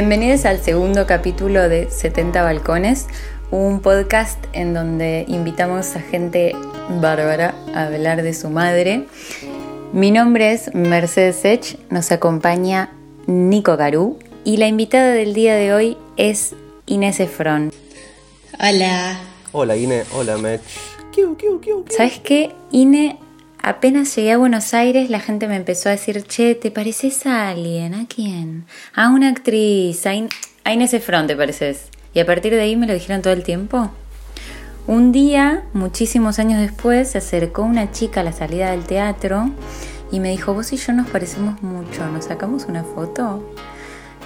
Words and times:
Bienvenidos 0.00 0.44
al 0.44 0.62
segundo 0.62 1.08
capítulo 1.08 1.68
de 1.68 1.90
70 1.90 2.40
Balcones, 2.40 3.08
un 3.50 3.80
podcast 3.80 4.38
en 4.52 4.72
donde 4.72 5.24
invitamos 5.26 5.96
a 5.96 6.00
gente 6.00 6.54
bárbara 7.00 7.56
a 7.74 7.86
hablar 7.86 8.22
de 8.22 8.32
su 8.32 8.48
madre. 8.48 9.06
Mi 9.92 10.12
nombre 10.12 10.52
es 10.52 10.72
Mercedes 10.72 11.38
Sech, 11.38 11.80
nos 11.90 12.12
acompaña 12.12 12.92
Nico 13.26 13.76
Garú 13.76 14.20
y 14.44 14.58
la 14.58 14.68
invitada 14.68 15.10
del 15.10 15.34
día 15.34 15.56
de 15.56 15.74
hoy 15.74 15.96
es 16.16 16.54
Inés 16.86 17.18
Efron. 17.18 17.72
Hola. 18.60 19.18
Hola 19.50 19.76
Ine, 19.76 20.04
hola 20.14 20.38
Mech. 20.38 20.60
¿Sabes 21.88 22.20
qué? 22.20 22.52
Ine, 22.70 23.18
apenas 23.68 24.16
llegué 24.16 24.32
a 24.32 24.38
Buenos 24.38 24.72
Aires, 24.72 25.10
la 25.10 25.20
gente 25.20 25.46
me 25.46 25.56
empezó 25.56 25.90
a 25.90 25.92
decir, 25.92 26.22
che, 26.22 26.54
¿te 26.54 26.70
pareces 26.70 27.26
a 27.26 27.50
alguien? 27.50 27.94
¿A 27.94 28.06
quién? 28.06 28.64
A 28.94 29.10
una 29.10 29.28
actriz, 29.28 30.06
a, 30.06 30.14
In- 30.14 30.30
a 30.64 30.72
Inés 30.72 30.94
Efron, 30.94 31.26
¿te 31.26 31.36
pareces? 31.36 31.88
Y 32.14 32.20
a 32.20 32.26
partir 32.26 32.54
de 32.54 32.62
ahí 32.62 32.76
me 32.76 32.86
lo 32.86 32.94
dijeron 32.94 33.20
todo 33.20 33.34
el 33.34 33.42
tiempo. 33.42 33.90
Un 34.86 35.12
día, 35.12 35.64
muchísimos 35.74 36.38
años 36.38 36.62
después, 36.62 37.10
se 37.10 37.18
acercó 37.18 37.62
una 37.62 37.92
chica 37.92 38.20
a 38.20 38.24
la 38.24 38.32
salida 38.32 38.70
del 38.70 38.84
teatro 38.84 39.50
y 40.10 40.20
me 40.20 40.30
dijo, 40.30 40.54
vos 40.54 40.72
y 40.72 40.78
yo 40.78 40.94
nos 40.94 41.08
parecemos 41.08 41.62
mucho, 41.62 42.06
¿nos 42.06 42.24
sacamos 42.24 42.64
una 42.64 42.84
foto? 42.84 43.52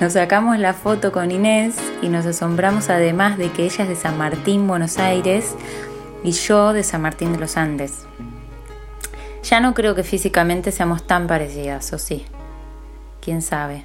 Nos 0.00 0.12
sacamos 0.12 0.56
la 0.60 0.72
foto 0.72 1.10
con 1.10 1.32
Inés 1.32 1.74
y 2.00 2.08
nos 2.08 2.26
asombramos 2.26 2.90
además 2.90 3.38
de 3.38 3.50
que 3.50 3.64
ella 3.64 3.82
es 3.82 3.88
de 3.88 3.96
San 3.96 4.16
Martín, 4.16 4.68
Buenos 4.68 4.98
Aires, 4.98 5.56
y 6.22 6.30
yo 6.30 6.72
de 6.72 6.84
San 6.84 7.02
Martín 7.02 7.32
de 7.32 7.40
los 7.40 7.56
Andes. 7.56 8.06
Ya 9.42 9.60
no 9.60 9.74
creo 9.74 9.94
que 9.94 10.04
físicamente 10.04 10.70
seamos 10.70 11.06
tan 11.06 11.26
parecidas, 11.26 11.92
o 11.92 11.98
sí. 11.98 12.24
Quién 13.20 13.42
sabe. 13.42 13.84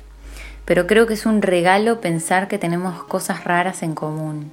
Pero 0.66 0.86
creo 0.86 1.08
que 1.08 1.16
es 1.16 1.26
un 1.26 1.42
regalo 1.42 2.02
pensar 2.02 2.48
que 2.48 2.58
tenemos 2.58 3.04
cosas 3.04 3.44
raras 3.44 3.84
en 3.84 3.96
común. 3.96 4.52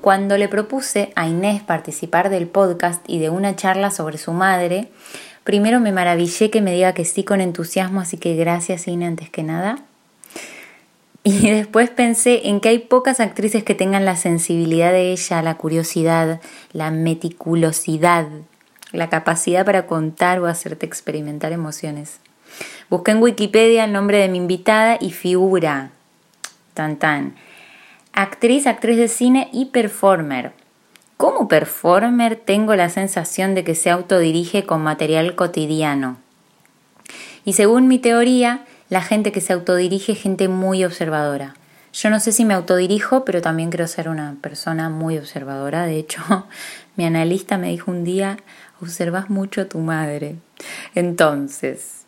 Cuando 0.00 0.38
le 0.38 0.48
propuse 0.48 1.12
a 1.16 1.26
Inés 1.26 1.62
participar 1.62 2.30
del 2.30 2.46
podcast 2.46 3.02
y 3.08 3.18
de 3.18 3.30
una 3.30 3.56
charla 3.56 3.90
sobre 3.90 4.18
su 4.18 4.32
madre, 4.32 4.88
primero 5.42 5.80
me 5.80 5.92
maravillé 5.92 6.50
que 6.50 6.60
me 6.60 6.72
diga 6.72 6.92
que 6.92 7.04
sí 7.04 7.24
con 7.24 7.40
entusiasmo, 7.40 8.00
así 8.00 8.16
que 8.16 8.36
gracias 8.36 8.86
Ine 8.86 9.06
antes 9.06 9.30
que 9.30 9.42
nada. 9.42 9.78
Y 11.24 11.50
después 11.50 11.90
pensé 11.90 12.48
en 12.48 12.60
que 12.60 12.68
hay 12.68 12.78
pocas 12.78 13.18
actrices 13.18 13.64
que 13.64 13.74
tengan 13.74 14.04
la 14.04 14.14
sensibilidad 14.14 14.92
de 14.92 15.10
ella, 15.10 15.42
la 15.42 15.56
curiosidad, 15.56 16.40
la 16.72 16.92
meticulosidad, 16.92 18.28
la 18.92 19.08
capacidad 19.08 19.64
para 19.64 19.86
contar 19.86 20.40
o 20.40 20.46
hacerte 20.46 20.86
experimentar 20.86 21.52
emociones. 21.52 22.20
Busqué 22.88 23.12
en 23.12 23.22
Wikipedia 23.22 23.84
el 23.84 23.92
nombre 23.92 24.18
de 24.18 24.28
mi 24.28 24.38
invitada 24.38 24.96
y 25.00 25.10
figura. 25.10 25.90
Tan 26.74 26.96
tan. 26.96 27.34
Actriz, 28.12 28.66
actriz 28.66 28.96
de 28.96 29.08
cine 29.08 29.48
y 29.52 29.66
performer. 29.66 30.52
Como 31.16 31.48
performer 31.48 32.36
tengo 32.36 32.74
la 32.76 32.90
sensación 32.90 33.54
de 33.54 33.64
que 33.64 33.74
se 33.74 33.90
autodirige 33.90 34.64
con 34.64 34.82
material 34.82 35.34
cotidiano. 35.34 36.18
Y 37.44 37.54
según 37.54 37.88
mi 37.88 37.98
teoría, 37.98 38.64
la 38.88 39.02
gente 39.02 39.32
que 39.32 39.40
se 39.40 39.52
autodirige 39.52 40.12
es 40.12 40.20
gente 40.20 40.48
muy 40.48 40.84
observadora. 40.84 41.54
Yo 41.92 42.10
no 42.10 42.20
sé 42.20 42.32
si 42.32 42.44
me 42.44 42.52
autodirijo, 42.52 43.24
pero 43.24 43.40
también 43.40 43.70
creo 43.70 43.86
ser 43.86 44.10
una 44.10 44.36
persona 44.42 44.90
muy 44.90 45.16
observadora. 45.16 45.86
De 45.86 45.96
hecho, 45.96 46.22
mi 46.96 47.06
analista 47.06 47.56
me 47.56 47.70
dijo 47.70 47.90
un 47.90 48.04
día, 48.04 48.36
observas 48.80 49.30
mucho 49.30 49.62
a 49.62 49.68
tu 49.68 49.78
madre. 49.78 50.36
Entonces, 50.94 52.04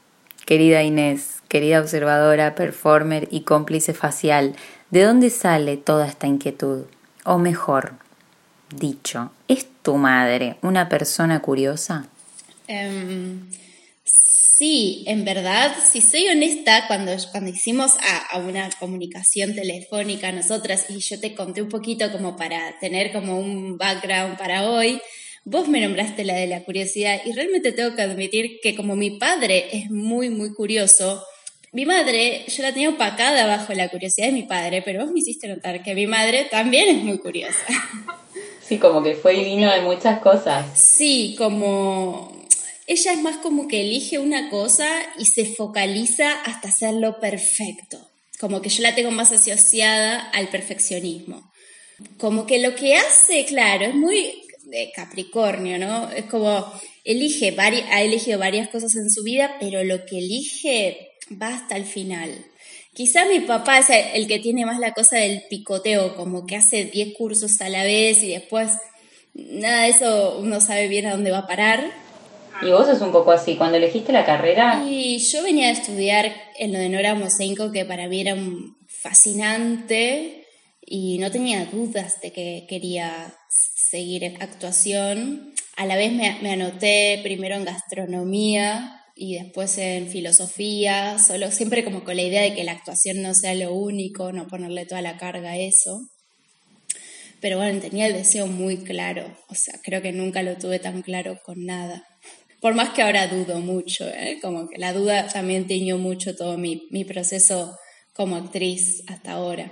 querida 0.47 0.83
Inés, 0.83 1.43
querida 1.49 1.81
observadora, 1.81 2.55
performer 2.55 3.29
y 3.31 3.43
cómplice 3.43 3.95
facial, 3.95 4.57
¿de 4.91 5.03
dónde 5.03 5.31
sale 5.31 5.77
toda 5.77 6.07
esta 6.07 6.27
inquietud? 6.27 6.85
O 7.25 7.39
mejor, 7.39 7.95
dicho, 8.75 9.31
¿es 9.49 9.67
tu 9.83 9.97
madre 9.97 10.57
una 10.63 10.89
persona 10.89 11.41
curiosa? 11.41 12.09
Em, 12.67 13.49
sí, 14.05 15.05
en 15.07 15.25
verdad, 15.25 15.75
si 15.91 16.01
soy 16.01 16.29
honesta, 16.29 16.87
cuando, 16.87 17.13
cuando 17.31 17.51
hicimos 17.51 17.93
a, 18.33 18.39
una 18.39 18.69
comunicación 18.79 19.55
telefónica 19.55 20.33
nosotras 20.33 20.87
y 20.89 20.99
yo 20.99 21.19
te 21.21 21.35
conté 21.35 21.63
un 21.63 21.69
poquito 21.69 22.11
como 22.13 22.37
para 22.37 22.79
tener 22.79 23.13
como 23.13 23.39
un 23.39 23.79
background 23.79 24.37
para 24.37 24.69
hoy, 24.69 25.01
vos 25.51 25.67
me 25.69 25.81
nombraste 25.81 26.25
la 26.25 26.35
de 26.35 26.47
la 26.47 26.63
curiosidad 26.63 27.21
y 27.25 27.33
realmente 27.33 27.73
tengo 27.73 27.97
que 27.97 28.03
admitir 28.03 28.61
que 28.63 28.77
como 28.77 28.97
mi 28.97 29.19
padre 29.19 29.69
es 29.73 29.91
muy, 29.91 30.29
muy 30.29 30.53
curioso, 30.53 31.23
mi 31.73 31.87
madre, 31.87 32.45
yo 32.49 32.63
la 32.63 32.73
tenía 32.73 32.91
opacada 32.91 33.47
bajo 33.47 33.73
la 33.73 33.89
curiosidad 33.89 34.27
de 34.27 34.33
mi 34.33 34.43
padre, 34.43 34.83
pero 34.83 35.05
vos 35.05 35.13
me 35.13 35.21
hiciste 35.21 35.49
notar 35.49 35.83
que 35.83 35.95
mi 35.95 36.07
madre 36.07 36.47
también 36.51 36.97
es 36.97 37.03
muy 37.03 37.19
curiosa. 37.19 37.59
Sí, 38.69 38.77
como 38.77 39.03
que 39.03 39.15
fue 39.15 39.35
y 39.35 39.45
vino 39.45 39.73
de 39.73 39.81
muchas 39.81 40.21
cosas. 40.21 40.79
Sí, 40.79 41.35
como 41.39 42.47
ella 42.87 43.13
es 43.15 43.23
más 43.23 43.39
como 43.39 43.67
que 43.67 43.81
elige 43.81 44.19
una 44.19 44.51
cosa 44.51 44.87
y 45.19 45.25
se 45.25 45.47
focaliza 45.47 46.31
hasta 46.43 46.69
hacerlo 46.69 47.19
perfecto. 47.19 47.99
Como 48.39 48.61
que 48.61 48.69
yo 48.69 48.83
la 48.83 48.95
tengo 48.95 49.11
más 49.11 49.33
asociada 49.33 50.21
al 50.35 50.49
perfeccionismo. 50.49 51.51
Como 52.19 52.45
que 52.45 52.59
lo 52.59 52.75
que 52.75 52.95
hace, 52.95 53.47
claro, 53.47 53.87
es 53.87 53.95
muy 53.95 54.43
de 54.69 54.93
Capricornio, 54.95 55.79
¿no? 55.79 56.11
Es 56.11 56.27
como 56.27 56.65
elige, 57.05 57.57
ha 57.59 58.03
elegido 58.03 58.39
varias 58.39 58.69
cosas 58.69 58.95
en 58.97 59.11
su 59.11 59.23
vida, 59.23 59.57
pero 59.61 59.83
lo 59.83 60.05
que 60.05 60.19
elige 60.19 61.11
va 61.41 61.55
hasta 61.55 61.77
el 61.77 61.85
final. 61.85 62.31
Quizá 62.93 63.27
mi 63.27 63.41
papá 63.41 63.79
es 63.79 63.87
el 64.15 64.27
que 64.27 64.39
tiene 64.39 64.67
más 64.67 64.79
la 64.79 64.93
cosa 64.93 65.17
del 65.17 65.43
picoteo, 65.49 66.17
como 66.17 66.47
que 66.47 66.57
hace 66.57 66.85
10 66.85 67.15
cursos 67.17 67.61
a 67.61 67.69
la 67.69 67.85
vez 67.85 68.23
y 68.23 68.33
después 68.33 68.73
nada 69.35 69.85
de 69.85 69.91
eso 69.91 70.39
uno 70.41 70.61
sabe 70.61 70.89
bien 70.89 71.07
a 71.07 71.13
dónde 71.13 71.31
va 71.31 71.39
a 71.39 71.47
parar. 71.47 71.93
Y 72.61 72.71
vos 72.71 72.87
sos 72.87 73.01
un 73.01 73.13
poco 73.13 73.31
así, 73.31 73.55
cuando 73.55 73.77
elegiste 73.77 74.13
la 74.13 74.27
carrera... 74.27 74.85
Y 74.85 75.19
yo 75.19 75.45
venía 75.45 75.69
a 75.69 75.73
estudiar 75.73 76.35
en 76.59 76.73
lo 76.73 76.79
de 76.81 76.89
Nora 76.89 77.15
Mosenko, 77.15 77.71
que 77.71 77.85
para 77.85 78.09
mí 78.09 78.21
era 78.21 78.37
fascinante 78.89 80.45
y 80.85 81.19
no 81.19 81.31
tenía 81.31 81.67
dudas 81.67 82.21
de 82.21 82.33
que 82.33 82.67
quería 82.69 83.38
seguir 83.91 84.25
en 84.25 84.43
actuación. 84.43 85.55
A 85.77 85.87
la 85.87 85.97
vez 85.97 86.13
me, 86.13 86.51
anoté 86.51 87.21
primero 87.23 87.57
en 87.57 87.65
gastronomía 87.65 89.03
y 89.15 89.35
después 89.35 89.79
en 89.79 90.09
filosofía, 90.09 91.19
solo 91.19 91.51
siempre 91.51 91.85
como 91.85 92.05
con 92.05 92.17
la 92.17 92.23
idea 92.23 92.43
de 92.43 92.55
que 92.55 92.65
la 92.65 92.73
actuación 92.73 93.23
no 93.23 93.35
sea 93.35 93.55
lo 93.55 93.73
único, 93.73 94.33
no 94.33 94.47
ponerle 94.47 94.87
toda 94.87 95.03
la 95.03 95.17
carga 95.17 95.51
a 95.51 95.59
eso. 95.59 96.01
Pero 97.41 97.57
bueno, 97.57 97.81
tenía 97.81 98.07
el 98.07 98.15
deseo 98.15 98.47
muy 98.47 98.79
claro, 98.79 99.37
o 99.49 99.55
sea, 99.55 99.79
creo 99.83 100.03
que 100.03 100.13
nunca 100.13 100.43
lo 100.43 100.57
tuve 100.57 100.79
tan 100.81 101.03
claro 101.03 101.39
con 101.45 101.65
nada. 101.65 102.05
Por 102.61 102.75
más 102.75 102.91
que 102.91 103.03
ahora 103.03 103.29
dudo 103.29 103.61
mucho, 103.61 104.09
¿eh? 104.09 104.39
como 104.43 104.69
que 104.69 104.79
la 104.79 104.93
duda 104.93 105.29
también 105.29 105.69
tiñó 105.69 105.99
mucho 105.99 106.35
todo 106.35 106.59
mi, 106.59 106.89
mi 106.91 107.05
proceso 107.05 107.77
como 108.13 108.35
actriz 108.35 109.05
hasta 109.07 109.33
ahora. 109.33 109.71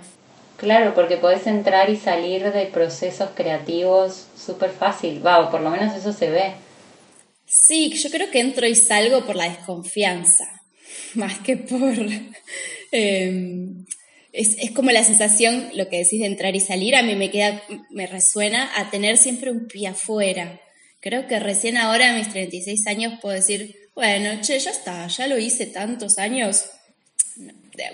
Claro, 0.56 0.94
porque 0.94 1.18
podés 1.18 1.46
entrar 1.46 1.90
y 1.90 1.96
salir 1.96 2.50
de 2.50 2.66
procesos 2.66 3.30
creativos 3.34 4.26
súper 4.36 4.70
fácil, 4.70 5.24
va, 5.24 5.40
o 5.40 5.50
por 5.50 5.60
lo 5.60 5.70
menos 5.70 5.94
eso 5.94 6.12
se 6.12 6.30
ve. 6.30 6.54
Sí, 7.44 7.92
yo 7.92 8.10
creo 8.10 8.30
que 8.30 8.40
entro 8.40 8.66
y 8.66 8.74
salgo 8.74 9.26
por 9.26 9.36
la 9.36 9.48
desconfianza, 9.48 10.62
más 11.14 11.38
que 11.40 11.56
por... 11.56 11.94
Eh, 12.92 13.66
es, 14.32 14.56
es, 14.58 14.70
como 14.70 14.90
la 14.90 15.04
sensación, 15.04 15.70
lo 15.74 15.88
que 15.88 15.98
decís 15.98 16.20
de 16.20 16.26
entrar 16.26 16.54
y 16.56 16.60
salir, 16.60 16.94
a 16.94 17.02
mí 17.02 17.14
me 17.14 17.30
queda, 17.30 17.62
me 17.90 18.06
resuena 18.06 18.70
a 18.76 18.90
tener 18.90 19.16
siempre 19.16 19.50
un 19.50 19.66
pie 19.66 19.88
afuera. 19.88 20.60
Creo 21.00 21.26
que 21.26 21.38
recién 21.38 21.76
ahora, 21.76 22.10
a 22.10 22.16
mis 22.16 22.30
36 22.30 22.86
años, 22.86 23.18
puedo 23.20 23.34
decir, 23.34 23.76
bueno, 23.94 24.40
che, 24.42 24.58
ya 24.58 24.70
está, 24.70 25.06
ya 25.06 25.26
lo 25.26 25.38
hice 25.38 25.66
tantos 25.66 26.18
años. 26.18 26.66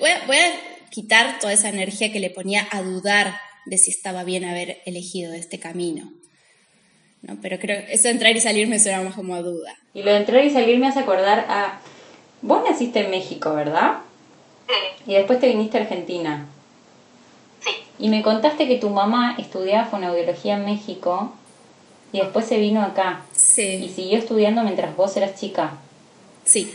Voy 0.01 0.11
a, 0.11 0.27
voy 0.27 0.37
a 0.37 0.82
quitar 0.93 1.39
toda 1.41 1.55
esa 1.55 1.71
energía 1.71 2.13
que 2.13 2.21
le 2.21 2.31
ponía 2.31 2.69
a 2.71 2.83
dudar 2.83 3.35
de 3.65 3.79
si 3.79 3.91
estaba 3.91 4.25
bien 4.25 4.45
haber 4.45 4.83
elegido 4.85 5.33
este 5.33 5.59
camino. 5.59 6.13
¿no? 7.23 7.39
Pero 7.41 7.59
creo 7.59 7.83
eso 7.89 8.05
de 8.05 8.11
entrar 8.11 8.37
y 8.37 8.41
salir 8.41 8.69
me 8.69 8.79
suena 8.79 9.01
más 9.01 9.15
como 9.15 9.35
a 9.35 9.41
duda. 9.41 9.75
Y 9.95 10.03
lo 10.03 10.13
de 10.13 10.19
entrar 10.19 10.45
y 10.45 10.51
salir 10.51 10.79
me 10.79 10.87
hace 10.87 11.01
acordar 11.01 11.47
a... 11.49 11.81
Vos 12.43 12.63
naciste 12.69 13.01
en 13.01 13.11
México, 13.11 13.55
¿verdad? 13.55 13.99
Sí. 14.69 15.11
Y 15.13 15.15
después 15.15 15.41
te 15.41 15.49
viniste 15.49 15.79
a 15.79 15.83
Argentina. 15.83 16.47
Sí. 17.61 17.71
Y 17.99 18.09
me 18.09 18.23
contaste 18.23 18.69
que 18.69 18.77
tu 18.77 18.91
mamá 18.91 19.37
estudiaba 19.39 19.87
fonoaudiología 19.87 20.57
en 20.57 20.67
México 20.67 21.35
y 22.13 22.19
después 22.19 22.45
se 22.47 22.59
vino 22.59 22.83
acá. 22.83 23.23
Sí. 23.33 23.63
Y 23.63 23.89
siguió 23.89 24.19
estudiando 24.19 24.63
mientras 24.63 24.95
vos 24.95 25.17
eras 25.17 25.41
chica. 25.41 25.79
Sí. 26.45 26.71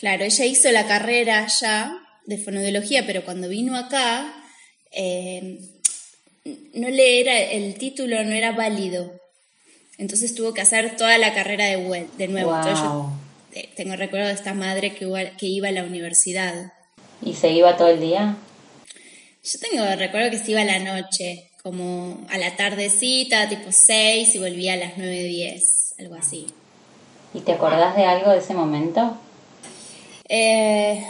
Claro, 0.00 0.24
ella 0.24 0.44
hizo 0.44 0.70
la 0.70 0.86
carrera 0.86 1.46
ya 1.46 2.07
de 2.28 2.36
fonoaudiología, 2.36 3.06
pero 3.06 3.24
cuando 3.24 3.48
vino 3.48 3.74
acá, 3.74 4.34
eh, 4.92 5.58
no 6.74 6.88
le 6.90 7.20
era, 7.20 7.40
el 7.40 7.74
título 7.76 8.22
no 8.22 8.32
era 8.32 8.52
válido. 8.52 9.10
Entonces 9.96 10.34
tuvo 10.34 10.52
que 10.52 10.60
hacer 10.60 10.96
toda 10.96 11.16
la 11.16 11.32
carrera 11.32 11.64
de, 11.64 11.78
web, 11.78 12.06
de 12.18 12.28
nuevo. 12.28 12.50
Wow. 12.50 12.58
Entonces 12.58 12.84
yo 13.54 13.74
tengo 13.74 13.96
recuerdo 13.96 14.26
de 14.26 14.34
esta 14.34 14.52
madre 14.52 14.94
que 14.94 15.06
iba, 15.06 15.24
que 15.38 15.46
iba 15.46 15.68
a 15.68 15.72
la 15.72 15.84
universidad. 15.84 16.74
¿Y 17.22 17.32
se 17.32 17.50
iba 17.50 17.78
todo 17.78 17.88
el 17.88 18.00
día? 18.00 18.36
Yo 19.42 19.58
tengo, 19.58 19.86
recuerdo 19.96 20.30
que 20.30 20.38
se 20.38 20.50
iba 20.50 20.60
a 20.60 20.66
la 20.66 20.80
noche, 20.80 21.50
como 21.62 22.26
a 22.28 22.36
la 22.36 22.56
tardecita, 22.56 23.48
tipo 23.48 23.72
6, 23.72 24.34
y 24.34 24.38
volvía 24.38 24.74
a 24.74 24.76
las 24.76 24.98
9, 24.98 25.24
10, 25.24 25.94
algo 26.00 26.14
así. 26.14 26.46
¿Y 27.32 27.40
te 27.40 27.52
acordás 27.52 27.96
de 27.96 28.04
algo 28.04 28.32
de 28.32 28.38
ese 28.38 28.52
momento? 28.52 29.16
Eh, 30.28 31.02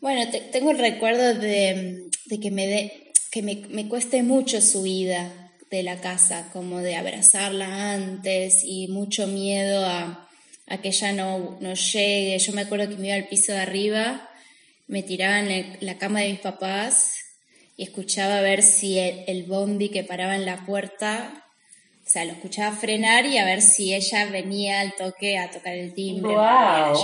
bueno, 0.00 0.30
tengo 0.52 0.70
el 0.70 0.78
recuerdo 0.78 1.34
de, 1.34 2.08
que, 2.40 2.50
me, 2.50 2.66
de, 2.66 3.12
que 3.30 3.42
me, 3.42 3.56
me 3.68 3.88
cueste 3.88 4.22
mucho 4.22 4.60
su 4.60 4.82
vida 4.82 5.32
de 5.70 5.82
la 5.82 6.00
casa, 6.00 6.48
como 6.52 6.78
de 6.78 6.96
abrazarla 6.96 7.92
antes 7.92 8.62
y 8.64 8.88
mucho 8.88 9.26
miedo 9.26 9.84
a, 9.84 10.28
a 10.66 10.78
que 10.78 10.88
ella 10.88 11.12
no, 11.12 11.58
no, 11.60 11.74
llegue. 11.74 12.38
Yo 12.38 12.52
me 12.52 12.62
acuerdo 12.62 12.88
que 12.88 12.96
me 12.96 13.08
iba 13.08 13.16
al 13.16 13.28
piso 13.28 13.52
de 13.52 13.60
arriba, 13.60 14.28
me 14.86 15.02
tiraba 15.02 15.40
en 15.40 15.76
la 15.80 15.98
cama 15.98 16.20
de 16.20 16.30
mis 16.30 16.40
papás 16.40 17.16
y 17.76 17.84
escuchaba 17.84 18.38
a 18.38 18.42
ver 18.42 18.62
si 18.62 18.98
el, 18.98 19.24
el, 19.26 19.42
bondi 19.44 19.90
que 19.90 20.04
paraba 20.04 20.34
en 20.34 20.46
la 20.46 20.64
puerta, 20.64 21.44
o 22.04 22.08
sea, 22.08 22.24
lo 22.24 22.32
escuchaba 22.32 22.74
frenar 22.74 23.26
y 23.26 23.38
a 23.38 23.44
ver 23.44 23.60
si 23.60 23.94
ella 23.94 24.26
venía 24.26 24.80
al 24.80 24.94
toque 24.94 25.38
a 25.38 25.50
tocar 25.50 25.74
el 25.74 25.92
timbre. 25.92 26.34
Wow. 26.34 26.96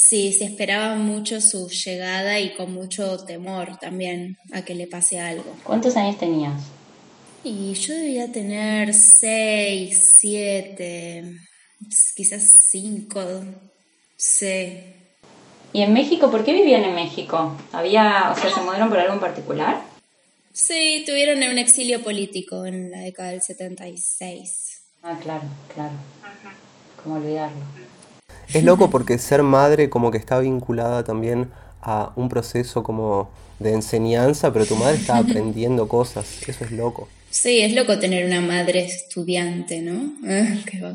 Sí, 0.00 0.32
se 0.32 0.44
esperaba 0.44 0.94
mucho 0.94 1.40
su 1.40 1.68
llegada 1.68 2.38
y 2.38 2.54
con 2.54 2.72
mucho 2.72 3.18
temor 3.24 3.78
también 3.78 4.38
a 4.52 4.62
que 4.62 4.76
le 4.76 4.86
pase 4.86 5.18
algo. 5.18 5.52
¿Cuántos 5.64 5.96
años 5.96 6.16
tenías? 6.16 6.62
Y 7.42 7.74
yo 7.74 7.94
debía 7.94 8.30
tener 8.30 8.94
seis, 8.94 10.14
siete, 10.16 11.24
quizás 12.14 12.42
cinco, 12.70 13.20
sí. 14.16 14.84
¿Y 15.72 15.82
en 15.82 15.92
México? 15.92 16.30
¿Por 16.30 16.44
qué 16.44 16.52
vivían 16.52 16.84
en 16.84 16.94
México? 16.94 17.56
¿Había, 17.72 18.30
o 18.30 18.40
sea, 18.40 18.54
se 18.54 18.60
mudaron 18.60 18.88
por 18.90 19.00
algo 19.00 19.14
en 19.14 19.20
particular? 19.20 19.82
Sí, 20.52 21.02
tuvieron 21.06 21.38
un 21.38 21.58
exilio 21.58 22.04
político 22.04 22.64
en 22.66 22.92
la 22.92 23.00
década 23.00 23.30
del 23.30 23.42
76. 23.42 24.80
Ah, 25.02 25.18
claro, 25.20 25.42
claro. 25.74 25.94
¿Cómo 27.02 27.16
olvidarlo? 27.16 27.87
Es 28.54 28.64
loco 28.64 28.88
porque 28.90 29.18
ser 29.18 29.42
madre 29.42 29.90
como 29.90 30.10
que 30.10 30.18
está 30.18 30.38
vinculada 30.38 31.04
también 31.04 31.50
a 31.82 32.12
un 32.16 32.28
proceso 32.28 32.82
como 32.82 33.30
de 33.58 33.72
enseñanza, 33.72 34.52
pero 34.52 34.64
tu 34.66 34.76
madre 34.76 34.96
está 34.96 35.18
aprendiendo 35.18 35.88
cosas. 35.88 36.42
Eso 36.46 36.64
es 36.64 36.72
loco. 36.72 37.08
Sí, 37.30 37.60
es 37.60 37.74
loco 37.74 37.98
tener 37.98 38.24
una 38.24 38.40
madre 38.40 38.84
estudiante, 38.84 39.80
¿no? 39.82 40.12
Ah, 40.80 40.94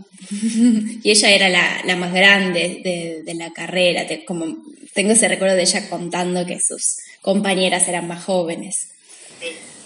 y 1.03 1.11
ella 1.11 1.29
era 1.29 1.49
la, 1.49 1.95
más 1.95 2.13
grande 2.13 3.21
de, 3.25 3.33
la 3.35 3.51
carrera, 3.51 4.05
como 4.25 4.45
tengo 4.93 5.11
ese 5.11 5.27
recuerdo 5.27 5.55
de 5.55 5.63
ella 5.63 5.89
contando 5.89 6.45
que 6.45 6.59
sus 6.59 6.97
compañeras 7.21 7.87
eran 7.87 8.07
más 8.07 8.23
jóvenes. 8.23 8.87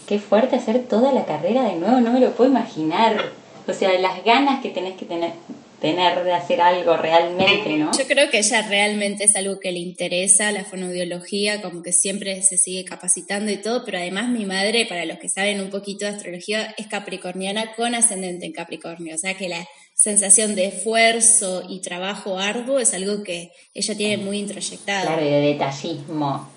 Qué 0.07 0.19
fuerte 0.19 0.55
hacer 0.55 0.83
toda 0.83 1.11
la 1.11 1.25
carrera 1.25 1.63
de 1.63 1.75
nuevo, 1.75 1.99
no 1.99 2.13
me 2.13 2.19
lo 2.19 2.31
puedo 2.31 2.49
imaginar. 2.49 3.31
O 3.67 3.73
sea, 3.73 3.99
las 3.99 4.23
ganas 4.23 4.61
que 4.61 4.69
tenés 4.69 4.95
que 4.95 5.05
tener 5.05 5.31
tener 5.79 6.23
de 6.23 6.33
hacer 6.33 6.59
algo 6.59 6.97
realmente, 6.97 7.77
¿no? 7.77 7.91
Yo 7.91 8.07
creo 8.07 8.29
que 8.29 8.39
ella 8.39 8.63
realmente 8.67 9.25
es 9.25 9.35
algo 9.35 9.59
que 9.59 9.71
le 9.71 9.79
interesa, 9.79 10.51
la 10.51 10.63
fonoaudiología, 10.63 11.61
como 11.61 11.83
que 11.83 11.91
siempre 11.91 12.41
se 12.41 12.57
sigue 12.57 12.83
capacitando 12.83 13.51
y 13.51 13.57
todo, 13.57 13.85
pero 13.85 13.99
además 13.99 14.29
mi 14.29 14.45
madre, 14.45 14.87
para 14.87 15.05
los 15.05 15.19
que 15.19 15.29
saben 15.29 15.61
un 15.61 15.69
poquito 15.69 16.05
de 16.05 16.11
astrología, 16.11 16.73
es 16.77 16.87
capricorniana 16.87 17.73
con 17.75 17.93
ascendente 17.93 18.45
en 18.47 18.53
Capricornio, 18.53 19.15
o 19.15 19.17
sea 19.19 19.35
que 19.35 19.49
la 19.49 19.67
sensación 19.93 20.55
de 20.55 20.65
esfuerzo 20.65 21.63
y 21.69 21.81
trabajo 21.81 22.39
arduo 22.39 22.79
es 22.79 22.93
algo 22.93 23.23
que 23.23 23.51
ella 23.73 23.95
tiene 23.95 24.17
muy 24.17 24.39
introyectado. 24.39 25.07
Claro, 25.07 25.25
y 25.25 25.29
de 25.29 25.41
detallismo. 25.41 26.49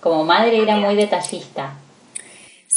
Como 0.00 0.24
madre 0.24 0.60
era 0.60 0.76
muy 0.76 0.94
detallista. 0.94 1.78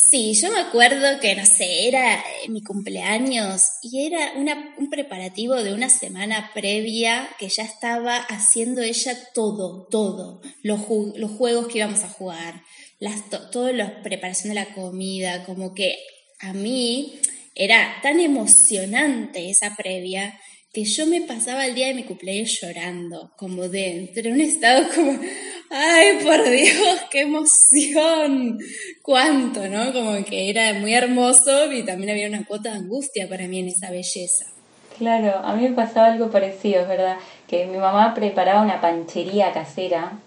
Sí, 0.08 0.36
yo 0.36 0.52
me 0.52 0.60
acuerdo 0.60 1.20
que, 1.20 1.36
no 1.36 1.46
sé, 1.48 1.88
era 1.88 2.20
eh, 2.20 2.50
mi 2.50 2.62
cumpleaños 2.62 3.64
y 3.82 4.06
era 4.06 4.34
un 4.36 4.90
preparativo 4.92 5.56
de 5.56 5.74
una 5.74 5.90
semana 5.90 6.52
previa 6.54 7.28
que 7.40 7.50
ya 7.50 7.64
estaba 7.64 8.18
haciendo 8.18 8.84
ella 8.84 9.18
todo, 9.34 9.88
todo, 9.90 10.42
los, 10.62 10.82
los 11.16 11.32
juegos 11.32 11.68
que 11.68 11.80
íbamos 11.80 12.04
a 12.04 12.10
jugar, 12.10 12.62
las, 13.00 13.24
toda 13.52 13.72
la 13.72 14.04
preparación 14.04 14.50
de 14.50 14.62
la 14.62 14.74
comida, 14.76 15.44
como 15.44 15.74
que 15.74 15.98
a 16.40 16.54
mí 16.54 17.20
era 17.56 17.96
tan 18.04 18.20
emocionante 18.20 19.50
esa 19.50 19.76
previa 19.76 20.40
que 20.76 20.84
yo 20.84 21.06
me 21.08 21.22
pasaba 21.22 21.66
el 21.66 21.74
día 21.74 21.88
de 21.88 21.94
mi 21.94 22.04
cumpleaños 22.04 22.60
llorando, 22.62 23.32
como 23.38 23.70
dentro, 23.70 24.28
en 24.28 24.34
un 24.34 24.42
estado 24.42 24.86
como, 24.94 25.18
ay, 25.72 26.20
por 26.22 26.50
Dios, 26.50 27.00
qué 27.10 27.22
emoción, 27.22 28.60
cuánto, 29.02 29.70
¿no? 29.70 29.94
Como 29.94 30.26
que 30.26 30.50
era 30.50 30.74
muy 30.74 30.94
hermoso 30.94 31.72
y 31.72 31.84
también 31.84 32.10
había 32.10 32.28
una 32.28 32.46
cuota 32.46 32.72
de 32.72 32.80
angustia 32.80 33.30
para 33.30 33.48
mí 33.48 33.60
en 33.60 33.70
esa 33.70 33.90
belleza. 33.90 34.48
Claro, 34.98 35.38
a 35.46 35.56
mí 35.56 35.70
me 35.70 35.76
pasaba 35.76 36.08
algo 36.08 36.30
parecido, 36.30 36.82
es 36.82 36.90
verdad, 36.90 37.20
que 37.48 37.68
mi 37.68 37.78
mamá 37.78 38.14
preparaba 38.14 38.62
una 38.62 38.82
panchería 38.82 39.54
casera 39.54 40.20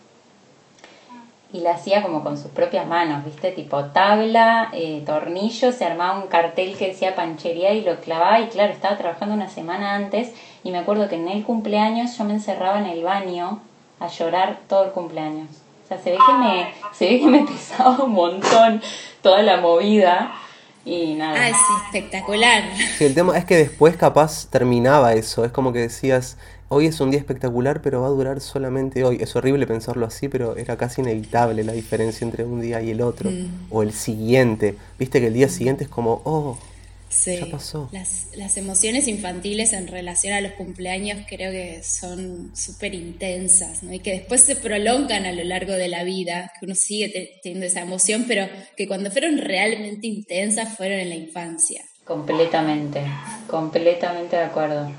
y 1.52 1.60
la 1.60 1.72
hacía 1.72 2.02
como 2.02 2.22
con 2.22 2.36
sus 2.36 2.50
propias 2.50 2.86
manos, 2.86 3.24
¿viste? 3.24 3.52
Tipo 3.52 3.86
tabla, 3.86 4.68
eh, 4.72 5.02
tornillo, 5.06 5.72
se 5.72 5.84
armaba 5.84 6.18
un 6.18 6.28
cartel 6.28 6.76
que 6.76 6.88
decía 6.88 7.14
panchería 7.14 7.72
y 7.72 7.82
lo 7.82 8.00
clavaba 8.00 8.40
y 8.40 8.48
claro, 8.48 8.72
estaba 8.72 8.98
trabajando 8.98 9.34
una 9.34 9.48
semana 9.48 9.94
antes 9.94 10.32
y 10.62 10.70
me 10.70 10.78
acuerdo 10.78 11.08
que 11.08 11.16
en 11.16 11.28
el 11.28 11.44
cumpleaños 11.44 12.16
yo 12.18 12.24
me 12.24 12.34
encerraba 12.34 12.78
en 12.78 12.86
el 12.86 13.02
baño 13.02 13.60
a 13.98 14.08
llorar 14.08 14.58
todo 14.68 14.84
el 14.84 14.90
cumpleaños. 14.90 15.48
O 15.84 15.88
sea, 15.88 15.98
se 15.98 16.10
ve 16.10 16.18
que 16.18 16.32
me, 16.34 16.74
se 16.92 17.06
ve 17.06 17.20
que 17.20 17.26
me 17.26 17.38
pesaba 17.46 18.04
un 18.04 18.12
montón 18.12 18.82
toda 19.22 19.42
la 19.42 19.56
movida 19.58 20.32
y 20.84 21.14
nada. 21.14 21.34
Ah, 21.40 21.48
es 21.48 21.56
espectacular. 21.86 22.62
Sí, 22.98 23.06
el 23.06 23.14
tema 23.14 23.38
es 23.38 23.46
que 23.46 23.56
después 23.56 23.96
capaz 23.96 24.48
terminaba 24.50 25.14
eso, 25.14 25.46
es 25.46 25.52
como 25.52 25.72
que 25.72 25.80
decías, 25.80 26.36
hoy 26.68 26.86
es 26.86 27.00
un 27.00 27.10
día 27.10 27.20
espectacular, 27.20 27.82
pero 27.82 28.02
va 28.02 28.06
a 28.06 28.10
durar 28.10 28.40
solamente 28.40 29.04
hoy. 29.04 29.18
Es 29.20 29.34
horrible 29.36 29.66
pensarlo 29.66 30.06
así, 30.06 30.28
pero 30.28 30.56
era 30.56 30.76
casi 30.76 31.00
inevitable 31.00 31.64
la 31.64 31.72
diferencia 31.72 32.24
entre 32.24 32.44
un 32.44 32.60
día 32.60 32.80
y 32.82 32.90
el 32.90 33.00
otro. 33.00 33.30
Mm. 33.30 33.66
O 33.70 33.82
el 33.82 33.92
siguiente. 33.92 34.76
Viste 34.98 35.20
que 35.20 35.28
el 35.28 35.34
día 35.34 35.48
siguiente 35.48 35.84
es 35.84 35.90
como, 35.90 36.22
oh, 36.24 36.58
ya 37.24 37.46
pasó. 37.46 37.88
Las, 37.92 38.28
las 38.36 38.56
emociones 38.56 39.08
infantiles 39.08 39.72
en 39.72 39.86
relación 39.86 40.34
a 40.34 40.40
los 40.40 40.52
cumpleaños 40.52 41.24
creo 41.28 41.50
que 41.50 41.82
son 41.82 42.54
súper 42.54 42.94
intensas, 42.94 43.82
¿no? 43.82 43.92
Y 43.92 44.00
que 44.00 44.12
después 44.12 44.42
se 44.42 44.56
prolongan 44.56 45.24
a 45.24 45.32
lo 45.32 45.44
largo 45.44 45.72
de 45.72 45.88
la 45.88 46.04
vida, 46.04 46.52
que 46.58 46.66
uno 46.66 46.74
sigue 46.74 47.40
teniendo 47.42 47.66
esa 47.66 47.80
emoción, 47.80 48.24
pero 48.28 48.46
que 48.76 48.86
cuando 48.86 49.10
fueron 49.10 49.38
realmente 49.38 50.06
intensas 50.06 50.76
fueron 50.76 50.98
en 50.98 51.08
la 51.08 51.16
infancia. 51.16 51.82
Completamente, 52.04 53.02
completamente 53.46 54.36
de 54.36 54.42
acuerdo. 54.42 54.90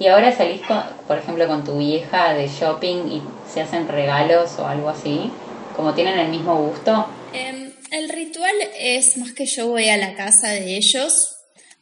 ¿Y 0.00 0.06
ahora 0.06 0.34
salís, 0.34 0.62
por 1.06 1.18
ejemplo, 1.18 1.46
con 1.46 1.62
tu 1.62 1.76
vieja 1.76 2.32
de 2.32 2.48
shopping 2.48 3.06
y 3.06 3.22
se 3.52 3.60
hacen 3.60 3.86
regalos 3.86 4.58
o 4.58 4.66
algo 4.66 4.88
así? 4.88 5.30
¿Como 5.76 5.92
tienen 5.92 6.18
el 6.18 6.28
mismo 6.28 6.56
gusto? 6.56 7.06
Em, 7.34 7.70
el 7.90 8.08
ritual 8.08 8.54
es 8.78 9.18
más 9.18 9.32
que 9.32 9.44
yo 9.44 9.68
voy 9.68 9.90
a 9.90 9.98
la 9.98 10.14
casa 10.14 10.48
de 10.48 10.78
ellos 10.78 11.36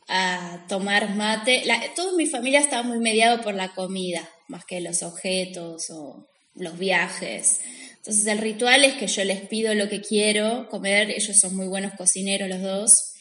a 0.09 0.65
tomar 0.69 1.15
mate. 1.15 1.63
toda 1.95 2.17
mi 2.17 2.27
familia 2.27 2.59
está 2.59 2.83
muy 2.83 2.99
mediado 2.99 3.41
por 3.41 3.55
la 3.55 3.69
comida, 3.69 4.29
más 4.49 4.65
que 4.65 4.81
los 4.81 5.05
objetos 5.05 5.89
o 5.91 6.27
los 6.57 6.77
viajes. 6.77 7.61
Entonces 7.99 8.27
el 8.27 8.39
ritual 8.39 8.85
es 8.85 8.95
que 8.95 9.07
yo 9.07 9.23
les 9.23 9.43
pido 9.43 9.75
lo 9.75 9.89
que 9.89 10.01
quiero 10.01 10.69
comer, 10.71 11.11
ellos 11.11 11.39
son 11.39 11.55
muy 11.55 11.69
buenos 11.69 11.93
cocineros 11.93 12.49
los 12.49 12.63
dos, 12.63 13.13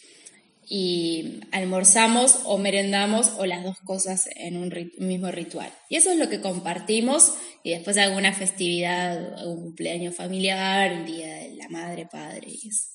y 0.70 1.40
almorzamos 1.52 2.42
o 2.44 2.58
merendamos 2.58 3.32
o 3.38 3.46
las 3.46 3.64
dos 3.64 3.78
cosas 3.80 4.30
en 4.36 4.58
un 4.58 4.92
mismo 4.98 5.32
ritual. 5.32 5.72
Y 5.88 5.96
eso 5.96 6.12
es 6.12 6.18
lo 6.18 6.28
que 6.28 6.42
compartimos 6.42 7.36
y 7.64 7.72
después 7.72 7.98
alguna 7.98 8.34
festividad, 8.34 9.46
un 9.46 9.62
cumpleaños 9.62 10.16
familiar, 10.16 10.92
un 10.94 11.06
día 11.06 11.28
de 11.28 11.56
la 11.56 11.70
madre, 11.70 12.06
padre 12.06 12.48
y 12.48 12.68
eso. 12.68 12.88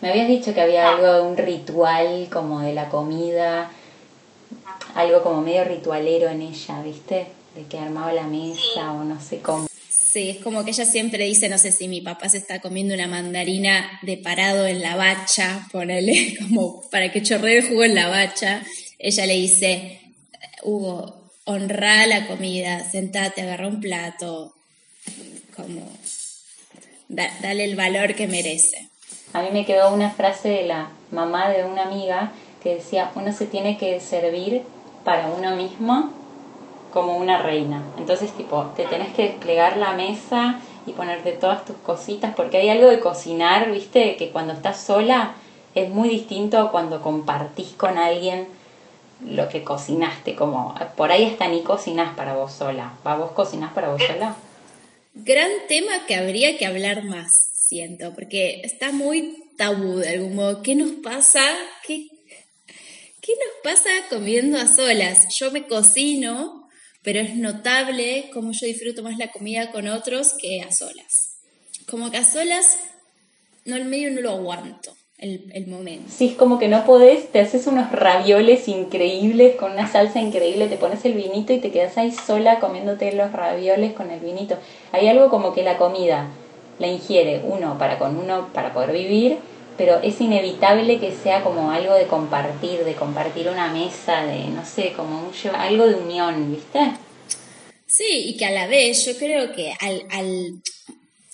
Me 0.00 0.10
habías 0.10 0.28
dicho 0.28 0.54
que 0.54 0.60
había 0.60 0.90
algo 0.90 1.12
de 1.12 1.20
un 1.22 1.36
ritual 1.36 2.28
como 2.30 2.60
de 2.60 2.72
la 2.72 2.88
comida, 2.88 3.70
algo 4.94 5.22
como 5.22 5.42
medio 5.42 5.64
ritualero 5.64 6.28
en 6.28 6.42
ella, 6.42 6.82
¿viste? 6.82 7.26
De 7.54 7.64
que 7.64 7.78
armaba 7.78 8.12
la 8.12 8.26
mesa 8.26 8.92
o 8.92 9.04
no 9.04 9.20
sé 9.20 9.40
cómo. 9.40 9.66
Sí, 10.16 10.30
es 10.30 10.38
como 10.38 10.64
que 10.64 10.70
ella 10.70 10.86
siempre 10.86 11.26
dice, 11.26 11.50
no 11.50 11.58
sé 11.58 11.72
si 11.72 11.88
mi 11.88 12.00
papá 12.00 12.30
se 12.30 12.38
está 12.38 12.62
comiendo 12.62 12.94
una 12.94 13.06
mandarina 13.06 14.00
de 14.00 14.16
parado 14.16 14.66
en 14.66 14.80
la 14.80 14.96
bacha, 14.96 15.68
ponele 15.70 16.38
como 16.40 16.80
para 16.90 17.12
que 17.12 17.22
chorree 17.22 17.58
el 17.58 17.68
jugo 17.68 17.84
en 17.84 17.94
la 17.94 18.08
bacha. 18.08 18.62
Ella 18.98 19.26
le 19.26 19.34
dice, 19.34 20.00
Hugo, 20.62 21.32
honra 21.44 22.06
la 22.06 22.26
comida, 22.28 22.82
sentate, 22.90 23.42
agarra 23.42 23.68
un 23.68 23.78
plato, 23.78 24.54
como 25.54 25.86
dale 27.08 27.64
el 27.64 27.76
valor 27.76 28.14
que 28.14 28.26
merece. 28.26 28.88
A 29.34 29.42
mí 29.42 29.50
me 29.52 29.66
quedó 29.66 29.92
una 29.92 30.12
frase 30.12 30.48
de 30.48 30.62
la 30.62 30.92
mamá 31.10 31.50
de 31.50 31.66
una 31.66 31.82
amiga 31.82 32.32
que 32.62 32.76
decía, 32.76 33.12
uno 33.16 33.34
se 33.34 33.44
tiene 33.44 33.76
que 33.76 34.00
servir 34.00 34.62
para 35.04 35.28
uno 35.28 35.54
mismo 35.56 36.15
como 36.96 37.18
una 37.18 37.42
reina. 37.42 37.82
Entonces, 37.98 38.32
tipo, 38.32 38.72
te 38.74 38.86
tenés 38.86 39.12
que 39.12 39.24
desplegar 39.24 39.76
la 39.76 39.92
mesa 39.92 40.60
y 40.86 40.92
ponerte 40.92 41.32
todas 41.32 41.62
tus 41.66 41.76
cositas, 41.76 42.34
porque 42.34 42.56
hay 42.56 42.70
algo 42.70 42.88
de 42.88 43.00
cocinar, 43.00 43.70
viste, 43.70 44.16
que 44.16 44.30
cuando 44.30 44.54
estás 44.54 44.80
sola 44.80 45.34
es 45.74 45.90
muy 45.90 46.08
distinto 46.08 46.70
cuando 46.72 47.02
compartís 47.02 47.74
con 47.76 47.98
alguien 47.98 48.48
lo 49.22 49.46
que 49.50 49.62
cocinaste, 49.62 50.34
como 50.36 50.74
por 50.96 51.12
ahí 51.12 51.26
hasta 51.26 51.48
ni 51.48 51.60
cocinás 51.60 52.14
para 52.16 52.32
vos 52.32 52.52
sola. 52.52 52.94
¿Va 53.06 53.16
vos 53.16 53.32
cocinás 53.32 53.74
para 53.74 53.90
vos 53.90 54.02
sola? 54.02 54.34
Gran 55.12 55.50
tema 55.68 56.06
que 56.06 56.14
habría 56.14 56.56
que 56.56 56.64
hablar 56.64 57.04
más, 57.04 57.50
siento, 57.52 58.14
porque 58.14 58.62
está 58.64 58.90
muy 58.90 59.44
tabú 59.58 59.98
de 59.98 60.14
algún 60.14 60.34
modo. 60.34 60.62
¿Qué 60.62 60.74
nos 60.74 60.92
pasa? 60.92 61.44
¿Qué, 61.86 62.08
qué 63.20 63.32
nos 63.32 63.62
pasa 63.62 63.90
comiendo 64.08 64.56
a 64.56 64.66
solas? 64.66 65.28
Yo 65.36 65.50
me 65.50 65.66
cocino, 65.66 66.65
pero 67.06 67.20
es 67.20 67.36
notable 67.36 68.30
cómo 68.34 68.50
yo 68.50 68.66
disfruto 68.66 69.04
más 69.04 69.16
la 69.16 69.30
comida 69.30 69.70
con 69.70 69.86
otros 69.86 70.34
que 70.40 70.60
a 70.60 70.72
solas. 70.72 71.36
Como 71.88 72.10
que 72.10 72.16
a 72.16 72.24
solas, 72.24 72.80
no, 73.64 73.76
el 73.76 73.84
medio 73.84 74.10
no 74.10 74.22
lo 74.22 74.32
aguanto 74.32 74.92
el, 75.18 75.68
momento. 75.68 76.06
Sí, 76.08 76.30
es 76.30 76.34
como 76.34 76.58
que 76.58 76.66
no 76.66 76.84
podés, 76.84 77.30
te 77.30 77.38
haces 77.38 77.68
unos 77.68 77.92
ravioles 77.92 78.66
increíbles 78.66 79.54
con 79.54 79.70
una 79.70 79.86
salsa 79.86 80.18
increíble, 80.18 80.66
te 80.66 80.78
pones 80.78 81.04
el 81.04 81.12
vinito 81.12 81.52
y 81.52 81.60
te 81.60 81.70
quedas 81.70 81.96
ahí 81.96 82.10
sola 82.10 82.58
comiéndote 82.58 83.12
los 83.12 83.30
ravioles 83.30 83.92
con 83.92 84.10
el 84.10 84.18
vinito. 84.18 84.58
Hay 84.90 85.06
algo 85.06 85.30
como 85.30 85.54
que 85.54 85.62
la 85.62 85.78
comida 85.78 86.26
la 86.80 86.88
ingiere 86.88 87.40
uno 87.44 87.78
para 87.78 88.00
con 88.00 88.16
uno 88.16 88.48
para 88.52 88.74
poder 88.74 88.90
vivir, 88.90 89.38
pero 89.76 90.00
es 90.02 90.20
inevitable 90.20 90.98
que 90.98 91.12
sea 91.12 91.42
como 91.42 91.70
algo 91.70 91.94
de 91.94 92.06
compartir, 92.06 92.84
de 92.84 92.94
compartir 92.94 93.48
una 93.48 93.72
mesa, 93.72 94.24
de 94.24 94.46
no 94.48 94.64
sé, 94.64 94.92
como 94.92 95.30
algo 95.54 95.86
de 95.86 95.94
unión, 95.94 96.52
¿viste? 96.52 96.92
Sí, 97.86 98.24
y 98.26 98.36
que 98.36 98.46
a 98.46 98.50
la 98.50 98.66
vez 98.66 99.04
yo 99.06 99.16
creo 99.16 99.52
que 99.52 99.72
al, 99.80 100.04
al 100.10 100.62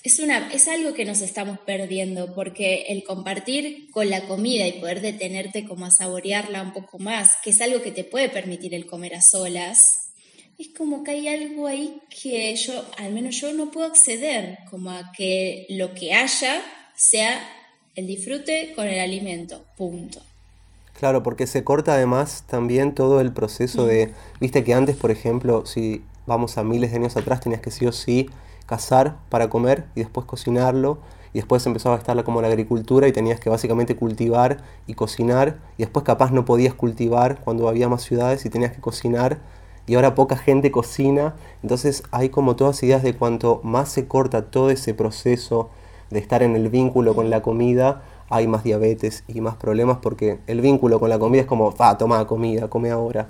es, 0.03 0.19
una, 0.19 0.49
es 0.51 0.67
algo 0.67 0.93
que 0.93 1.05
nos 1.05 1.21
estamos 1.21 1.59
perdiendo, 1.59 2.35
porque 2.35 2.85
el 2.89 3.03
compartir 3.03 3.89
con 3.91 4.09
la 4.09 4.27
comida 4.27 4.67
y 4.67 4.73
poder 4.73 5.01
detenerte 5.01 5.65
como 5.65 5.85
a 5.85 5.91
saborearla 5.91 6.61
un 6.61 6.73
poco 6.73 6.99
más, 6.99 7.31
que 7.43 7.51
es 7.51 7.61
algo 7.61 7.81
que 7.81 7.91
te 7.91 8.03
puede 8.03 8.29
permitir 8.29 8.75
el 8.75 8.85
comer 8.85 9.15
a 9.15 9.21
solas, 9.21 10.11
es 10.59 10.69
como 10.77 11.03
que 11.03 11.11
hay 11.11 11.27
algo 11.27 11.67
ahí 11.67 12.01
que 12.09 12.55
yo, 12.55 12.85
al 12.97 13.13
menos 13.13 13.39
yo 13.39 13.53
no 13.53 13.71
puedo 13.71 13.87
acceder, 13.87 14.59
como 14.69 14.91
a 14.91 15.11
que 15.17 15.65
lo 15.69 15.93
que 15.93 16.13
haya 16.13 16.61
sea 16.95 17.41
el 17.95 18.07
disfrute 18.07 18.73
con 18.75 18.87
el 18.87 18.99
alimento, 18.99 19.61
punto. 19.77 20.19
Claro, 20.97 21.23
porque 21.23 21.47
se 21.47 21.63
corta 21.63 21.93
además 21.93 22.43
también 22.47 22.95
todo 22.95 23.21
el 23.21 23.31
proceso 23.33 23.85
de, 23.85 24.13
viste 24.39 24.63
que 24.63 24.73
antes, 24.73 24.95
por 24.95 25.11
ejemplo, 25.11 25.65
si 25.65 26.03
vamos 26.25 26.57
a 26.57 26.63
miles 26.63 26.91
de 26.91 26.97
años 26.97 27.17
atrás, 27.17 27.41
tenías 27.41 27.61
que 27.61 27.71
sí 27.71 27.85
o 27.85 27.91
sí 27.91 28.29
cazar 28.65 29.17
para 29.29 29.49
comer 29.49 29.85
y 29.95 29.99
después 30.01 30.25
cocinarlo. 30.25 30.99
Y 31.33 31.39
después 31.39 31.65
empezaba 31.65 31.95
a 31.95 31.97
estar 31.97 32.23
como 32.23 32.43
la 32.43 32.47
agricultura 32.47 33.07
y 33.07 33.11
tenías 33.11 33.39
que 33.39 33.49
básicamente 33.49 33.95
cultivar 33.95 34.59
y 34.85 34.93
cocinar. 34.93 35.57
Y 35.77 35.83
después 35.83 36.05
capaz 36.05 36.31
no 36.31 36.45
podías 36.45 36.75
cultivar 36.75 37.39
cuando 37.41 37.67
había 37.67 37.89
más 37.89 38.03
ciudades 38.03 38.45
y 38.45 38.51
tenías 38.51 38.71
que 38.71 38.81
cocinar. 38.81 39.39
Y 39.87 39.95
ahora 39.95 40.13
poca 40.13 40.37
gente 40.37 40.69
cocina. 40.69 41.35
Entonces 41.63 42.03
hay 42.11 42.29
como 42.29 42.55
todas 42.55 42.83
ideas 42.83 43.01
de 43.01 43.15
cuanto 43.15 43.61
más 43.63 43.91
se 43.91 44.07
corta 44.07 44.45
todo 44.51 44.69
ese 44.69 44.93
proceso 44.93 45.71
de 46.13 46.19
estar 46.19 46.43
en 46.43 46.55
el 46.55 46.69
vínculo 46.69 47.15
con 47.15 47.29
la 47.29 47.41
comida, 47.41 48.03
hay 48.29 48.47
más 48.47 48.63
diabetes 48.63 49.23
y 49.27 49.41
más 49.41 49.55
problemas 49.55 49.97
porque 50.01 50.39
el 50.47 50.61
vínculo 50.61 50.99
con 50.99 51.09
la 51.09 51.19
comida 51.19 51.41
es 51.41 51.47
como, 51.47 51.75
va, 51.75 51.97
toma 51.97 52.25
comida, 52.25 52.69
come 52.69 52.91
ahora 52.91 53.27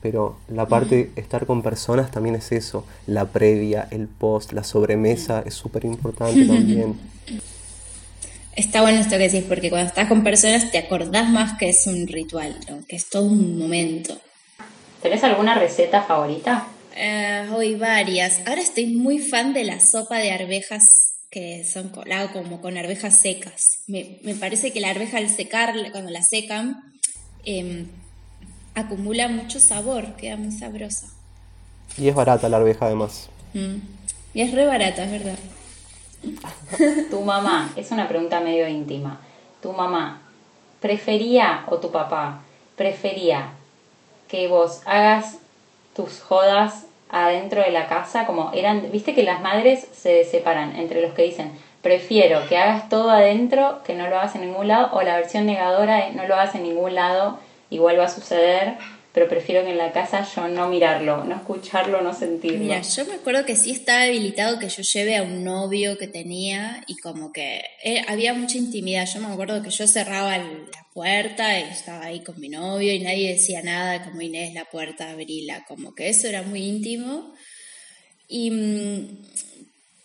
pero 0.00 0.38
la 0.48 0.66
parte 0.66 1.10
de 1.14 1.20
estar 1.20 1.46
con 1.46 1.62
personas 1.62 2.10
también 2.10 2.36
es 2.36 2.52
eso, 2.52 2.84
la 3.06 3.26
previa, 3.26 3.88
el 3.90 4.06
post, 4.06 4.52
la 4.52 4.62
sobremesa 4.62 5.42
es 5.44 5.54
súper 5.54 5.84
importante 5.84 6.46
también. 6.46 6.96
Está 8.54 8.82
bueno 8.82 9.00
esto 9.00 9.16
que 9.16 9.28
decís, 9.28 9.44
porque 9.48 9.70
cuando 9.70 9.88
estás 9.88 10.08
con 10.08 10.24
personas 10.24 10.70
te 10.70 10.78
acordás 10.78 11.28
más 11.30 11.58
que 11.58 11.68
es 11.68 11.86
un 11.86 12.06
ritual, 12.06 12.56
que 12.88 12.96
es 12.96 13.08
todo 13.08 13.24
un 13.24 13.58
momento. 13.58 14.16
¿Tenés 15.02 15.22
alguna 15.22 15.54
receta 15.54 16.02
favorita? 16.02 16.66
Eh, 16.96 17.48
hoy 17.54 17.76
varias. 17.76 18.40
Ahora 18.46 18.60
estoy 18.60 18.86
muy 18.86 19.18
fan 19.18 19.52
de 19.52 19.62
la 19.62 19.78
sopa 19.78 20.18
de 20.18 20.32
arvejas 20.32 21.07
que 21.30 21.64
son 21.64 21.92
la 22.06 22.32
como 22.32 22.60
con 22.60 22.76
arvejas 22.76 23.14
secas. 23.14 23.80
Me, 23.86 24.18
me, 24.22 24.34
parece 24.34 24.72
que 24.72 24.80
la 24.80 24.90
arveja 24.90 25.18
al 25.18 25.28
secar, 25.28 25.74
cuando 25.92 26.10
la 26.10 26.22
secan, 26.22 26.92
eh, 27.44 27.86
acumula 28.74 29.28
mucho 29.28 29.60
sabor, 29.60 30.16
queda 30.16 30.36
muy 30.36 30.52
sabrosa. 30.52 31.08
Y 31.96 32.08
es 32.08 32.14
barata 32.14 32.48
la 32.48 32.58
arveja 32.58 32.86
además. 32.86 33.28
Mm. 33.54 33.76
Y 34.34 34.42
es 34.42 34.52
re 34.52 34.66
barata, 34.66 35.04
es 35.04 35.10
verdad. 35.10 35.38
tu 37.10 37.20
mamá, 37.22 37.72
es 37.76 37.90
una 37.90 38.08
pregunta 38.08 38.40
medio 38.40 38.68
íntima. 38.68 39.20
Tu 39.62 39.72
mamá, 39.72 40.22
¿prefería 40.80 41.64
o 41.68 41.78
tu 41.78 41.90
papá 41.90 42.42
prefería 42.78 43.50
que 44.28 44.48
vos 44.48 44.80
hagas 44.86 45.38
tus 45.94 46.20
jodas 46.20 46.84
adentro 47.10 47.62
de 47.62 47.70
la 47.70 47.86
casa? 47.86 48.26
Como 48.26 48.50
eran, 48.52 48.90
viste 48.92 49.14
que 49.14 49.22
las 49.22 49.40
madres 49.40 49.88
se 49.92 50.24
separan 50.24 50.76
entre 50.76 51.02
los 51.02 51.12
que 51.12 51.22
dicen, 51.22 51.52
prefiero 51.82 52.46
que 52.48 52.58
hagas 52.58 52.88
todo 52.88 53.10
adentro, 53.10 53.80
que 53.84 53.94
no 53.94 54.08
lo 54.08 54.16
hagas 54.16 54.34
en 54.34 54.42
ningún 54.42 54.68
lado, 54.68 54.90
o 54.92 55.02
la 55.02 55.16
versión 55.16 55.46
negadora 55.46 56.06
es 56.06 56.14
no 56.14 56.26
lo 56.26 56.34
hagas 56.34 56.54
en 56.54 56.64
ningún 56.64 56.94
lado 56.94 57.38
igual 57.70 57.98
va 57.98 58.04
a 58.04 58.08
suceder, 58.08 58.76
pero 59.18 59.28
prefiero 59.28 59.64
que 59.64 59.70
en 59.70 59.78
la 59.78 59.90
casa 59.90 60.24
yo 60.32 60.46
no 60.46 60.68
mirarlo, 60.68 61.24
no 61.24 61.34
escucharlo, 61.34 62.00
no 62.02 62.14
sentirlo. 62.14 62.60
Mira, 62.60 62.82
yo 62.82 63.04
me 63.04 63.14
acuerdo 63.14 63.44
que 63.44 63.56
sí 63.56 63.72
estaba 63.72 64.04
habilitado 64.04 64.60
que 64.60 64.68
yo 64.68 64.84
lleve 64.84 65.16
a 65.16 65.24
un 65.24 65.42
novio 65.42 65.98
que 65.98 66.06
tenía 66.06 66.84
y 66.86 66.96
como 66.98 67.32
que 67.32 67.64
eh, 67.82 68.04
había 68.06 68.32
mucha 68.32 68.58
intimidad. 68.58 69.08
Yo 69.12 69.18
me 69.18 69.26
acuerdo 69.26 69.60
que 69.60 69.70
yo 69.70 69.88
cerraba 69.88 70.38
la 70.38 70.86
puerta 70.94 71.58
y 71.58 71.64
estaba 71.64 72.04
ahí 72.04 72.22
con 72.22 72.38
mi 72.38 72.48
novio 72.48 72.92
y 72.92 73.00
nadie 73.00 73.32
decía 73.32 73.60
nada, 73.60 74.04
como 74.04 74.20
Inés, 74.20 74.54
la 74.54 74.66
puerta, 74.66 75.10
abrila, 75.10 75.64
como 75.66 75.96
que 75.96 76.10
eso 76.10 76.28
era 76.28 76.42
muy 76.42 76.60
íntimo. 76.62 77.34
Y, 78.28 78.52
mm, 78.52 79.18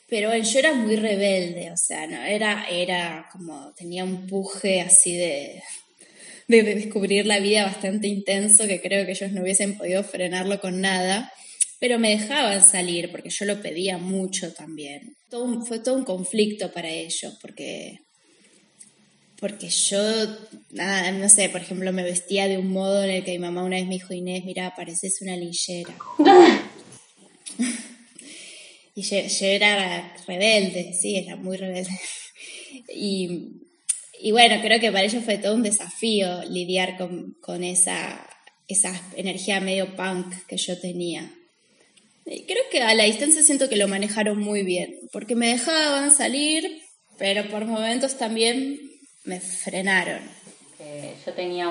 pero 0.10 0.36
yo 0.36 0.58
era 0.58 0.74
muy 0.74 0.96
rebelde, 0.96 1.72
o 1.72 1.77
sea, 1.77 2.08
no, 2.08 2.20
era, 2.24 2.65
era 2.67 3.29
como, 3.32 3.74
tenía 3.75 4.03
un 4.05 4.25
puje 4.25 4.82
así 4.82 5.15
de, 5.15 5.62
de, 6.47 6.63
descubrir 6.63 7.25
la 7.25 7.39
vida 7.39 7.65
bastante 7.65 8.07
intenso 8.07 8.67
que 8.67 8.81
creo 8.81 9.05
que 9.05 9.12
ellos 9.12 9.31
no 9.31 9.41
hubiesen 9.41 9.77
podido 9.77 10.03
frenarlo 10.03 10.59
con 10.59 10.81
nada, 10.81 11.31
pero 11.79 12.00
me 12.00 12.12
dejaban 12.12 12.63
salir 12.63 13.12
porque 13.12 13.29
yo 13.29 13.45
lo 13.45 13.62
pedía 13.62 13.97
mucho 13.97 14.53
también. 14.53 15.15
Fue 15.67 15.79
todo 15.79 15.95
un 15.95 16.05
conflicto 16.05 16.71
para 16.71 16.89
ellos 16.89 17.38
porque 17.41 18.00
porque 19.43 19.67
yo, 19.67 20.00
nada, 20.69 21.12
no 21.12 21.27
sé, 21.27 21.50
por 21.50 21.59
ejemplo, 21.59 21.91
me 21.91 22.03
vestía 22.03 22.47
de 22.47 22.57
un 22.57 22.69
modo 22.69 23.03
en 23.03 23.09
el 23.09 23.25
que 23.25 23.33
mi 23.33 23.39
mamá 23.39 23.65
una 23.65 23.75
vez 23.75 23.85
me 23.88 23.95
dijo, 23.95 24.13
Inés, 24.13 24.45
mira, 24.45 24.73
pareces 24.73 25.21
una 25.21 25.35
linchera. 25.35 25.93
y 28.95 29.01
yo, 29.01 29.19
yo, 29.19 29.45
era 29.45 30.15
rebelde, 30.25 30.93
sí, 30.93 31.17
era 31.17 31.35
muy 31.35 31.57
rebelde. 31.57 31.91
y 32.95 33.50
y 34.25 34.31
bueno, 34.31 34.55
creo 34.61 34.79
que 34.79 34.89
para 34.89 35.03
ellos 35.03 35.25
fue 35.25 35.37
todo 35.37 35.53
un 35.53 35.63
desafío 35.63 36.43
lidiar 36.45 36.95
con, 36.97 37.63
esa, 37.65 38.25
esa 38.69 38.93
energía 39.17 39.59
medio 39.59 39.97
punk 39.97 40.33
que 40.47 40.55
yo 40.55 40.79
tenía. 40.79 41.29
creo 42.23 42.63
que 42.71 42.81
a 42.81 42.93
la 42.93 43.03
distancia 43.03 43.41
siento 43.43 43.67
que 43.67 43.75
lo 43.75 43.89
manejaron 43.89 44.39
muy 44.39 44.63
bien, 44.63 44.97
porque 45.11 45.35
me 45.35 45.47
dejaban 45.47 46.09
salir, 46.09 46.83
pero 47.17 47.49
por 47.49 47.65
momentos 47.65 48.17
también 48.17 48.79
me 49.25 49.41
frenaron. 49.41 50.21
yo 51.25 51.33
tenía 51.33 51.69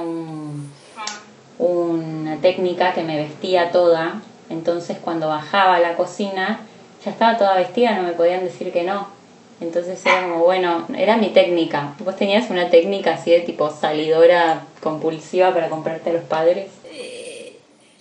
una 1.58 2.38
técnica 2.42 2.92
que 2.92 3.02
me 3.02 3.16
vestía 3.16 3.70
toda, 3.70 4.20
entonces 4.50 4.98
cuando 4.98 5.28
bajaba 5.28 5.76
a 5.76 5.80
la 5.80 5.96
cocina 5.96 6.66
ya 7.02 7.12
estaba 7.12 7.38
toda 7.38 7.56
vestida, 7.56 7.96
no 7.96 8.02
me 8.02 8.12
podían 8.12 8.44
decir 8.44 8.70
que 8.72 8.82
no. 8.82 9.21
Entonces 9.62 10.04
era 10.04 10.28
como, 10.28 10.44
bueno, 10.44 10.86
era 10.96 11.16
mi 11.16 11.28
técnica. 11.28 11.96
¿Vos 12.04 12.16
tenías 12.16 12.50
una 12.50 12.68
técnica 12.68 13.14
así 13.14 13.30
de 13.30 13.40
tipo 13.40 13.70
salidora 13.70 14.66
compulsiva 14.80 15.54
para 15.54 15.68
comprarte 15.68 16.10
a 16.10 16.14
los 16.14 16.24
padres? 16.24 16.66
Eh, 16.92 17.56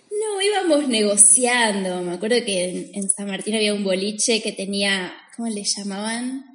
no, 0.10 0.42
íbamos 0.42 0.88
negociando. 0.88 2.02
Me 2.02 2.14
acuerdo 2.14 2.38
que 2.44 2.92
en, 2.94 3.10
San 3.10 3.28
Martín 3.28 3.56
había 3.56 3.74
un 3.74 3.84
boliche 3.84 4.42
que 4.42 4.52
tenía, 4.52 5.14
¿cómo 5.36 5.50
le 5.50 5.64
llamaban? 5.64 6.46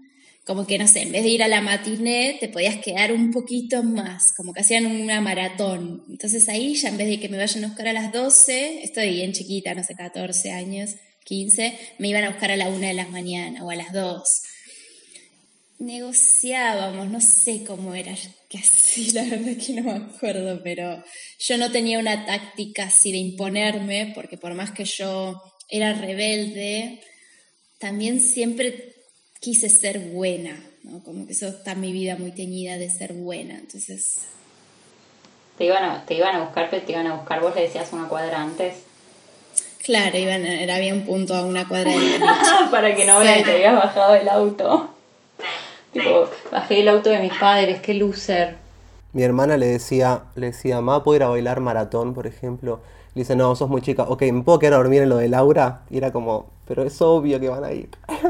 Como 0.44 0.66
que, 0.66 0.78
no 0.78 0.86
sé, 0.88 1.02
en 1.02 1.12
vez 1.12 1.22
de 1.22 1.30
ir 1.30 1.42
a 1.42 1.48
la 1.48 1.60
matiné, 1.60 2.36
te 2.38 2.48
podías 2.48 2.76
quedar 2.76 3.12
un 3.12 3.32
poquito 3.32 3.82
más, 3.82 4.32
como 4.36 4.52
que 4.52 4.60
hacían 4.60 4.86
una 4.86 5.20
maratón. 5.20 6.04
Entonces 6.08 6.48
ahí 6.48 6.75
ya 6.75 6.88
en 6.88 6.98
vez 6.98 7.08
de 7.08 7.20
que 7.20 7.28
me 7.28 7.36
vayan 7.36 7.64
a 7.64 7.68
buscar 7.68 7.88
a 7.88 7.92
las 7.92 8.12
12, 8.12 8.82
estoy 8.82 9.10
bien 9.10 9.32
chiquita, 9.32 9.75
no 9.75 9.82
sé, 9.82 9.94
14 9.94 10.52
años, 10.52 10.94
15, 11.25 11.76
me 11.98 12.08
iban 12.08 12.25
a 12.25 12.30
buscar 12.30 12.52
a 12.52 12.56
la 12.56 12.68
1 12.68 12.78
de 12.78 12.94
la 12.94 13.08
mañana 13.08 13.64
o 13.64 13.70
a 13.70 13.75
las 13.75 13.92
2 13.92 14.22
negociábamos, 15.78 17.09
no 17.09 17.21
sé 17.21 17.64
cómo 17.64 17.95
era 17.95 18.14
casi, 18.50 19.11
la 19.12 19.25
verdad 19.25 19.52
que 19.64 19.75
no 19.75 19.83
me 19.83 19.92
acuerdo, 19.92 20.61
pero 20.62 21.02
yo 21.38 21.59
no 21.59 21.71
tenía 21.71 21.99
una 21.99 22.26
táctica 22.26 22.85
así 22.85 23.12
de 23.12 23.18
imponerme, 23.18 24.12
porque 24.14 24.38
por 24.38 24.54
más 24.54 24.71
que 24.71 24.85
yo 24.85 25.42
era 25.68 25.92
rebelde, 25.92 27.00
también 27.78 28.21
siempre 28.21 28.95
quise 29.40 29.68
ser 29.68 29.99
buena, 29.99 30.59
¿no? 30.83 31.02
Como 31.02 31.26
que 31.26 31.33
eso 31.33 31.49
está 31.49 31.73
en 31.73 31.80
mi 31.80 31.92
vida 31.92 32.16
muy 32.16 32.33
teñida 32.33 32.78
de 32.78 32.90
ser 32.90 33.12
buena, 33.12 33.54
entonces... 33.54 34.21
Te 35.59 35.64
iban 35.64 35.85
a, 35.85 36.04
te 36.04 36.14
iban 36.14 36.37
a 36.37 36.45
buscar, 36.45 36.68
pero 36.71 36.83
te 36.83 36.92
iban 36.92 37.06
a 37.06 37.14
buscar, 37.14 37.40
vos 37.40 37.54
le 37.54 37.62
decías 37.62 37.90
una 37.92 38.09
cuadra 38.09 38.42
antes. 38.42 38.75
Claro, 39.83 40.18
iban, 40.18 40.45
era 40.45 40.76
había 40.76 40.92
un 40.92 41.06
punto 41.06 41.35
a 41.35 41.45
una 41.47 41.66
cuadra 41.66 41.92
de 41.92 42.21
Para 42.71 42.95
que 42.95 43.06
no 43.06 43.21
vean 43.21 43.38
que 43.38 43.45
te 43.45 43.52
habías 43.52 43.75
bajado 43.75 44.14
el 44.16 44.28
auto. 44.28 44.95
Tipo, 45.96 46.28
bajé 46.52 46.80
el 46.80 46.88
auto 46.88 47.10
de 47.10 47.20
mis 47.20 47.32
padres, 47.32 47.80
qué 47.80 47.94
loser. 47.94 48.56
Mi 49.12 49.22
hermana 49.22 49.56
le 49.56 49.66
decía, 49.66 50.24
le 50.34 50.48
decía, 50.48 50.80
ma, 50.80 51.02
¿puedo 51.02 51.16
ir 51.16 51.22
a 51.22 51.28
bailar 51.28 51.60
maratón, 51.60 52.12
por 52.12 52.26
ejemplo? 52.26 52.80
Le 53.14 53.22
dice, 53.22 53.34
no, 53.34 53.56
sos 53.56 53.70
muy 53.70 53.80
chica. 53.80 54.02
Ok, 54.02 54.22
¿me 54.24 54.42
puedo 54.42 54.58
quedar 54.58 54.74
a 54.74 54.76
dormir 54.76 55.02
en 55.02 55.08
lo 55.08 55.16
de 55.16 55.28
Laura? 55.28 55.82
Y 55.88 55.96
era 55.96 56.12
como, 56.12 56.50
pero 56.68 56.84
es 56.84 57.00
obvio 57.00 57.40
que 57.40 57.48
van 57.48 57.64
a 57.64 57.72
ir. 57.72 57.88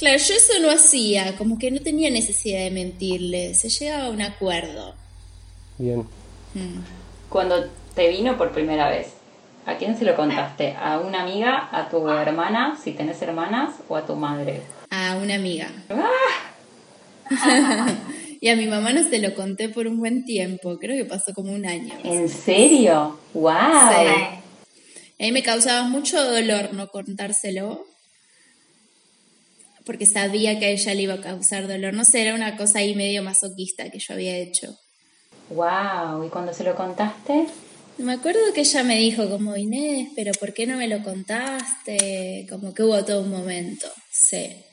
Claro, 0.00 0.16
yo 0.16 0.34
eso 0.34 0.54
no 0.62 0.70
hacía, 0.70 1.36
como 1.36 1.58
que 1.58 1.70
no 1.70 1.78
tenía 1.78 2.10
necesidad 2.10 2.60
de 2.60 2.70
mentirle, 2.70 3.52
se 3.52 3.68
llegaba 3.68 4.06
a 4.06 4.08
un 4.08 4.22
acuerdo. 4.22 4.94
Bien. 5.76 6.06
Cuando 7.28 7.66
te 7.94 8.08
vino 8.08 8.38
por 8.38 8.50
primera 8.50 8.88
vez, 8.88 9.08
¿a 9.66 9.76
quién 9.76 9.98
se 9.98 10.06
lo 10.06 10.16
contaste? 10.16 10.74
¿A 10.74 11.00
una 11.00 11.20
amiga, 11.20 11.68
a 11.70 11.90
tu 11.90 12.08
hermana, 12.08 12.78
si 12.82 12.92
tenés 12.92 13.20
hermanas, 13.20 13.74
o 13.90 13.96
a 13.96 14.06
tu 14.06 14.16
madre? 14.16 14.62
A 14.88 15.18
una 15.22 15.34
amiga. 15.34 15.68
y 18.40 18.48
a 18.48 18.56
mi 18.56 18.66
mamá 18.66 18.92
no 18.92 19.08
se 19.08 19.18
lo 19.18 19.34
conté 19.34 19.68
por 19.68 19.86
un 19.86 19.98
buen 19.98 20.24
tiempo, 20.24 20.78
creo 20.78 20.96
que 20.96 21.04
pasó 21.04 21.32
como 21.34 21.52
un 21.52 21.66
año. 21.66 21.94
¿En 22.04 22.28
serio? 22.28 23.18
¡Wow! 23.34 23.50
A 23.52 24.42
mí 25.18 25.32
me 25.32 25.42
causaba 25.42 25.82
mucho 25.82 26.22
dolor 26.22 26.72
no 26.72 26.88
contárselo, 26.88 27.84
porque 29.84 30.06
sabía 30.06 30.58
que 30.58 30.66
a 30.66 30.70
ella 30.70 30.94
le 30.94 31.02
iba 31.02 31.14
a 31.14 31.20
causar 31.20 31.68
dolor. 31.68 31.94
No 31.94 32.04
sé, 32.04 32.22
era 32.22 32.34
una 32.34 32.56
cosa 32.56 32.78
ahí 32.78 32.94
medio 32.94 33.22
masoquista 33.22 33.90
que 33.90 33.98
yo 33.98 34.14
había 34.14 34.36
hecho. 34.36 34.78
¡Wow! 35.50 36.24
¿Y 36.24 36.28
cuando 36.28 36.52
se 36.54 36.64
lo 36.64 36.74
contaste? 36.74 37.46
Me 37.98 38.12
acuerdo 38.12 38.40
que 38.54 38.60
ella 38.60 38.82
me 38.82 38.96
dijo 38.96 39.28
como, 39.28 39.56
Inés, 39.56 40.08
pero 40.16 40.32
¿por 40.40 40.54
qué 40.54 40.66
no 40.66 40.76
me 40.76 40.88
lo 40.88 41.02
contaste? 41.02 42.46
Como 42.48 42.72
que 42.72 42.82
hubo 42.82 43.04
todo 43.04 43.20
un 43.22 43.30
momento, 43.30 43.88
sí. 44.10 44.64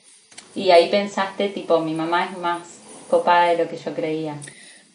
Y 0.58 0.70
ahí 0.70 0.88
pensaste, 0.90 1.48
tipo, 1.48 1.80
mi 1.80 1.94
mamá 1.94 2.30
es 2.30 2.38
más 2.38 2.62
copada 3.08 3.50
de 3.50 3.64
lo 3.64 3.70
que 3.70 3.76
yo 3.76 3.94
creía. 3.94 4.36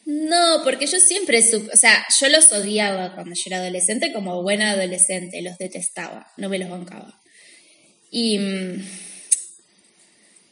No, 0.05 0.61
porque 0.63 0.85
yo 0.85 0.99
siempre 0.99 1.39
o 1.39 1.77
sea, 1.77 2.05
yo 2.19 2.27
los 2.27 2.51
odiaba 2.51 3.15
cuando 3.15 3.33
yo 3.35 3.43
era 3.45 3.57
adolescente 3.57 4.11
como 4.11 4.43
buena 4.43 4.71
adolescente, 4.71 5.41
los 5.41 5.57
detestaba, 5.57 6.27
no 6.35 6.49
me 6.49 6.59
los 6.59 6.69
bancaba. 6.69 7.21
Y 8.11 8.37
mm, 8.37 8.85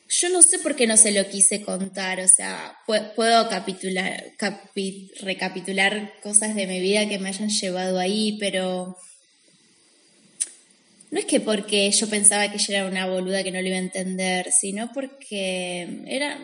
yo 0.08 0.30
no 0.30 0.42
sé 0.42 0.60
por 0.60 0.76
qué 0.76 0.88
no 0.88 0.96
se 0.96 1.12
lo 1.12 1.28
quise 1.28 1.62
contar, 1.62 2.22
o 2.22 2.28
sea, 2.28 2.78
puedo 3.16 3.50
capitular, 3.50 4.34
recapitular 5.20 6.14
cosas 6.24 6.56
de 6.56 6.68
mi 6.68 6.80
vida 6.80 7.10
que 7.10 7.20
me 7.20 7.30
hayan 7.30 7.50
llevado 7.50 8.00
ahí, 8.00 8.38
pero 8.40 8.98
no 11.12 11.20
es 11.20 11.26
que 11.26 11.40
porque 11.40 11.92
yo 11.92 12.10
pensaba 12.10 12.50
que 12.50 12.56
ella 12.56 12.80
era 12.80 12.88
una 12.88 13.06
boluda 13.06 13.44
que 13.44 13.52
no 13.52 13.62
lo 13.62 13.68
iba 13.68 13.76
a 13.76 13.80
entender, 13.80 14.52
sino 14.52 14.92
porque 14.94 16.04
era, 16.08 16.38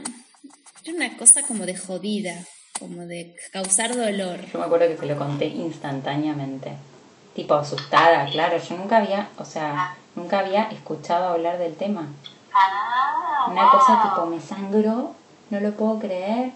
era 0.83 0.93
una 0.95 1.17
cosa 1.17 1.41
como 1.43 1.65
de 1.65 1.75
jodida 1.75 2.45
como 2.79 3.05
de 3.05 3.35
causar 3.51 3.95
dolor. 3.95 4.39
Yo 4.51 4.59
me 4.59 4.65
acuerdo 4.65 4.87
que 4.87 4.97
se 4.97 5.05
lo 5.05 5.17
conté 5.17 5.45
instantáneamente, 5.47 6.73
tipo 7.35 7.55
asustada, 7.55 8.25
claro, 8.29 8.57
yo 8.57 8.77
nunca 8.77 8.97
había, 8.97 9.29
o 9.37 9.45
sea, 9.45 9.95
nunca 10.15 10.39
había 10.39 10.63
escuchado 10.65 11.29
hablar 11.29 11.57
del 11.57 11.75
tema. 11.75 12.07
Una 13.49 13.69
cosa 13.69 14.03
tipo, 14.03 14.25
me 14.25 14.41
sangró, 14.41 15.15
no 15.49 15.59
lo 15.59 15.71
puedo 15.73 15.99
creer, 15.99 16.51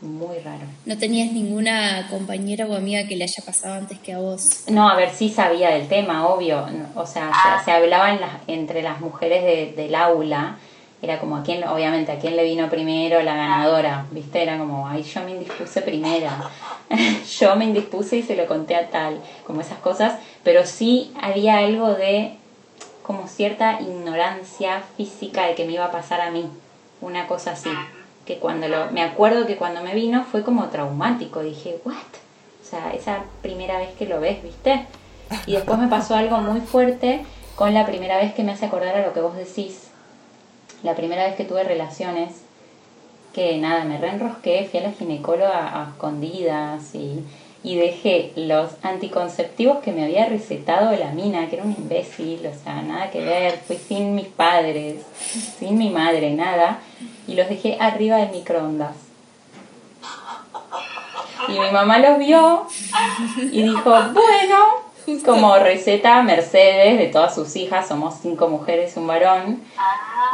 muy 0.00 0.38
raro. 0.38 0.64
¿No 0.86 0.96
tenías 0.96 1.32
ninguna 1.32 2.06
compañera 2.08 2.66
o 2.66 2.74
amiga 2.74 3.06
que 3.08 3.16
le 3.16 3.24
haya 3.24 3.44
pasado 3.44 3.74
antes 3.74 3.98
que 3.98 4.12
a 4.12 4.18
vos? 4.18 4.64
No, 4.68 4.88
a 4.88 4.94
ver, 4.94 5.10
sí 5.10 5.28
sabía 5.28 5.70
del 5.70 5.88
tema, 5.88 6.28
obvio, 6.28 6.66
o 6.94 7.06
sea, 7.06 7.32
se, 7.64 7.72
hablaba 7.72 8.12
en 8.12 8.20
las, 8.20 8.30
entre 8.46 8.82
las 8.82 9.00
mujeres 9.00 9.42
de, 9.42 9.72
del 9.80 9.94
aula, 9.94 10.58
era 11.00 11.18
como 11.18 11.36
a 11.36 11.42
quién, 11.42 11.64
obviamente, 11.64 12.12
a 12.12 12.18
quién 12.18 12.36
le 12.36 12.44
vino 12.44 12.68
primero 12.68 13.22
la 13.22 13.34
ganadora, 13.34 14.06
¿viste? 14.10 14.42
Era 14.42 14.58
como, 14.58 14.88
ay, 14.88 15.02
yo 15.02 15.22
me 15.22 15.32
indispuse 15.32 15.82
primera, 15.82 16.50
yo 17.38 17.56
me 17.56 17.64
indispuse 17.64 18.16
y 18.16 18.22
se 18.22 18.36
lo 18.36 18.46
conté 18.46 18.76
a 18.76 18.90
tal, 18.90 19.20
como 19.46 19.60
esas 19.60 19.78
cosas, 19.78 20.18
pero 20.44 20.64
sí 20.64 21.12
había 21.20 21.58
algo 21.58 21.94
de 21.94 22.34
como 23.02 23.26
cierta 23.26 23.80
ignorancia 23.80 24.82
física 24.96 25.46
de 25.46 25.54
que 25.54 25.64
me 25.64 25.72
iba 25.72 25.86
a 25.86 25.90
pasar 25.90 26.20
a 26.20 26.30
mí, 26.30 26.48
una 27.00 27.26
cosa 27.26 27.52
así, 27.52 27.70
que 28.28 28.38
cuando 28.38 28.68
lo, 28.68 28.90
me 28.90 29.00
acuerdo 29.00 29.46
que 29.46 29.56
cuando 29.56 29.82
me 29.82 29.94
vino 29.94 30.22
fue 30.22 30.44
como 30.44 30.68
traumático, 30.68 31.42
dije, 31.42 31.80
what? 31.86 31.94
O 31.94 32.70
sea, 32.70 32.92
esa 32.92 33.24
primera 33.40 33.78
vez 33.78 33.88
que 33.98 34.04
lo 34.04 34.20
ves, 34.20 34.42
¿viste? 34.42 34.84
Y 35.46 35.52
después 35.52 35.78
me 35.78 35.88
pasó 35.88 36.14
algo 36.14 36.36
muy 36.36 36.60
fuerte 36.60 37.24
con 37.56 37.72
la 37.72 37.86
primera 37.86 38.18
vez 38.18 38.34
que 38.34 38.44
me 38.44 38.52
hace 38.52 38.66
acordar 38.66 38.94
a 38.96 39.06
lo 39.06 39.14
que 39.14 39.22
vos 39.22 39.34
decís, 39.34 39.88
la 40.82 40.94
primera 40.94 41.24
vez 41.24 41.36
que 41.36 41.46
tuve 41.46 41.64
relaciones, 41.64 42.42
que 43.32 43.56
nada, 43.56 43.84
me 43.84 43.96
reenrosqué, 43.96 44.68
fui 44.70 44.80
a 44.80 44.82
la 44.82 44.92
ginecóloga 44.92 45.80
a, 45.80 45.88
escondidas 45.88 46.94
y, 46.94 47.24
y, 47.62 47.76
dejé 47.76 48.32
los 48.36 48.70
anticonceptivos 48.82 49.78
que 49.78 49.92
me 49.92 50.04
había 50.04 50.26
recetado 50.26 50.96
la 50.96 51.10
mina, 51.12 51.48
que 51.48 51.56
era 51.56 51.64
un 51.64 51.72
imbécil, 51.72 52.46
o 52.46 52.64
sea, 52.64 52.82
nada 52.82 53.10
que 53.10 53.20
ver, 53.20 53.58
fui 53.66 53.76
sin 53.76 54.14
mis 54.14 54.28
padres, 54.28 55.02
sin 55.58 55.76
mi 55.76 55.90
madre, 55.90 56.32
nada, 56.32 56.80
y 57.26 57.34
los 57.34 57.48
dejé 57.48 57.76
arriba 57.80 58.16
del 58.18 58.30
microondas. 58.30 58.96
Y 61.48 61.52
mi 61.52 61.70
mamá 61.70 61.98
los 61.98 62.18
vio 62.18 62.66
y 63.52 63.62
dijo, 63.62 63.90
bueno, 63.90 64.87
como 65.24 65.56
receta 65.56 66.22
Mercedes 66.22 66.98
de 66.98 67.06
todas 67.06 67.34
sus 67.34 67.56
hijas, 67.56 67.88
somos 67.88 68.16
cinco 68.20 68.48
mujeres 68.48 68.94
y 68.94 68.98
un 68.98 69.06
varón, 69.06 69.62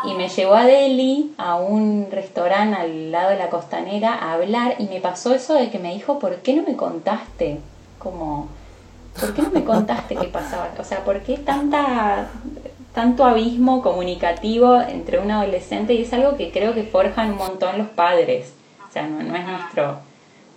y 0.05 0.15
me 0.15 0.29
llevó 0.29 0.55
a 0.55 0.65
Delhi, 0.65 1.33
a 1.39 1.57
un 1.57 2.09
restaurante 2.11 2.77
al 2.77 3.13
lado 3.13 3.31
de 3.31 3.37
la 3.37 3.51
costanera, 3.51 4.15
a 4.15 4.35
hablar, 4.35 4.77
y 4.79 4.85
me 4.85 5.01
pasó 5.01 5.35
eso 5.35 5.55
de 5.55 5.71
que 5.71 5.79
me 5.79 5.95
dijo, 5.95 6.19
¿por 6.19 6.37
qué 6.37 6.55
no 6.55 6.63
me 6.63 6.77
contaste? 6.77 7.61
Como, 7.99 8.49
¿por 9.19 9.33
qué 9.35 9.43
no 9.43 9.51
me 9.51 9.65
contaste 9.65 10.17
qué 10.17 10.29
pasaba? 10.29 10.71
O 10.79 10.85
sea, 10.85 11.05
¿por 11.05 11.21
qué 11.21 11.39
tanta, 11.39 12.29
tanto 12.95 13.25
abismo 13.25 13.83
comunicativo 13.83 14.81
entre 14.81 15.21
un 15.21 15.31
adolescente? 15.31 15.95
Y 15.95 16.03
es 16.03 16.13
algo 16.13 16.37
que 16.37 16.51
creo 16.51 16.75
que 16.75 16.83
forjan 16.83 17.33
un 17.33 17.39
montón 17.39 17.79
los 17.79 17.89
padres. 17.89 18.53
O 18.89 18.93
sea, 18.93 19.07
no, 19.07 19.23
no 19.23 19.37
es 19.37 19.47
nuestro 19.47 19.99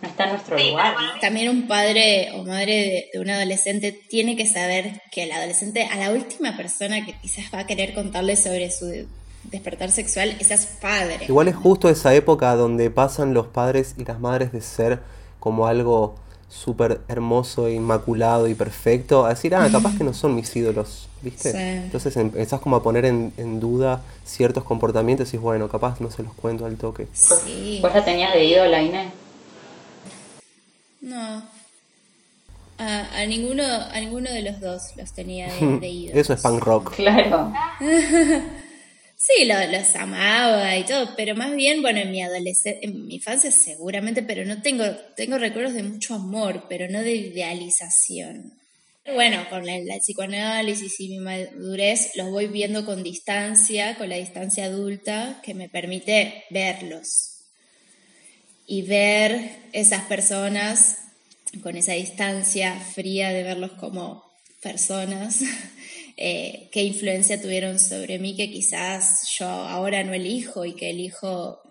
no 0.02 0.08
está 0.08 0.26
en 0.26 0.30
nuestro 0.32 0.58
lugar. 0.58 0.96
También 1.22 1.50
un 1.50 1.68
padre 1.68 2.30
o 2.34 2.44
madre 2.44 3.10
de, 3.14 3.20
un 3.20 3.30
adolescente 3.30 3.92
tiene 3.92 4.36
que 4.36 4.46
saber 4.46 5.02
que 5.12 5.24
el 5.24 5.32
adolescente, 5.32 5.86
a 5.86 5.98
la 5.98 6.12
última 6.12 6.56
persona 6.56 7.06
que 7.06 7.14
quizás 7.22 7.46
va 7.54 7.60
a 7.60 7.68
querer 7.68 7.94
contarle 7.94 8.36
sobre 8.36 8.72
su 8.72 9.08
despertar 9.46 9.92
sexual, 9.92 10.36
es 10.40 10.66
padre. 10.82 11.26
Igual 11.28 11.48
es 11.48 11.56
justo 11.56 11.90
esa 11.90 12.14
época 12.14 12.56
donde 12.56 12.90
pasan 12.90 13.34
los 13.34 13.48
padres 13.48 13.96
y 13.98 14.06
las 14.06 14.20
madres 14.20 14.52
de 14.52 14.62
ser 14.62 15.00
como 15.40 15.68
algo 15.68 16.16
súper 16.50 17.02
hermoso, 17.08 17.70
inmaculado 17.70 18.48
y 18.48 18.56
perfecto, 18.56 19.26
a 19.26 19.30
decir, 19.30 19.54
ah, 19.54 19.68
capaz 19.72 19.98
que 19.98 20.04
no 20.04 20.14
son 20.14 20.34
mis 20.34 20.56
ídolos, 20.56 21.10
¿viste? 21.22 21.50
Entonces 21.84 22.16
empezás 22.16 22.62
como 22.62 22.78
a 22.78 22.84
poner 22.84 23.06
en, 23.06 23.60
duda 23.60 24.02
ciertos 24.26 24.64
comportamientos 24.64 25.34
y 25.34 25.38
bueno, 25.38 25.68
capaz 25.68 26.00
no 26.00 26.10
se 26.10 26.24
los 26.24 26.34
cuento 26.34 26.66
al 26.66 26.78
toque. 26.78 27.08
Sí. 27.14 27.80
¿Vos 27.82 27.94
la 27.94 28.04
tenías 28.04 28.34
de 28.34 28.46
ídola, 28.46 28.82
Inés? 28.82 29.12
No. 31.02 31.44
A, 32.80 33.26
ninguno, 33.26 33.64
a 33.64 34.00
ninguno 34.00 34.32
de 34.32 34.44
los 34.44 34.60
dos 34.60 34.96
los 34.98 35.12
tenía 35.12 35.48
de, 35.52 36.12
Eso 36.14 36.34
es 36.34 36.42
punk 36.42 36.64
rock. 36.64 36.96
Claro. 36.96 37.52
sí, 39.16 39.46
los 39.46 39.96
amaba 39.96 40.78
y 40.78 40.86
todo, 40.86 41.16
pero 41.16 41.36
más 41.36 41.56
bien, 41.56 41.82
bueno, 41.82 42.00
en 42.00 42.12
mi 42.12 42.22
adolescencia, 42.22 42.80
en 42.84 43.08
mi 43.08 43.16
infancia 43.16 43.50
seguramente, 43.50 44.22
pero 44.22 44.46
no 44.46 44.62
tengo, 44.62 44.86
tengo 45.16 45.40
recuerdos 45.40 45.74
de 45.74 45.82
mucho 45.82 46.14
amor, 46.14 46.66
pero 46.70 46.88
no 46.88 47.02
de 47.02 47.16
idealización. 47.16 48.54
Bueno, 49.12 49.44
con 49.50 49.66
la, 49.66 49.80
la 49.80 49.98
psicoanálisis 49.98 51.00
y 51.00 51.10
mi 51.10 51.20
madurez 51.20 52.12
los 52.16 52.30
voy 52.30 52.46
viendo 52.46 52.86
con 52.86 53.02
distancia, 53.02 53.96
con 53.96 54.10
la 54.10 54.18
distancia 54.18 54.66
adulta 54.66 55.42
que 55.44 55.56
me 55.56 55.68
permite 55.68 56.44
verlos 56.52 57.37
y 58.68 58.82
ver 58.82 59.58
esas 59.72 60.04
personas 60.04 60.98
con 61.64 61.78
esa 61.78 61.94
distancia 61.94 62.76
fría 62.76 63.30
de 63.30 63.44
verlos 63.44 63.72
como 63.72 64.24
personas, 64.62 65.42
eh, 66.18 66.70
qué 66.74 66.84
influencia 66.84 67.42
tuvieron 67.42 67.80
sobre 67.80 68.20
mí 68.20 68.36
que 68.36 68.52
quizás 68.52 69.30
yo 69.40 69.48
ahora 69.48 70.04
no 70.04 70.14
elijo 70.14 70.66
y 70.66 70.74
que 70.74 70.90
elijo 70.90 71.62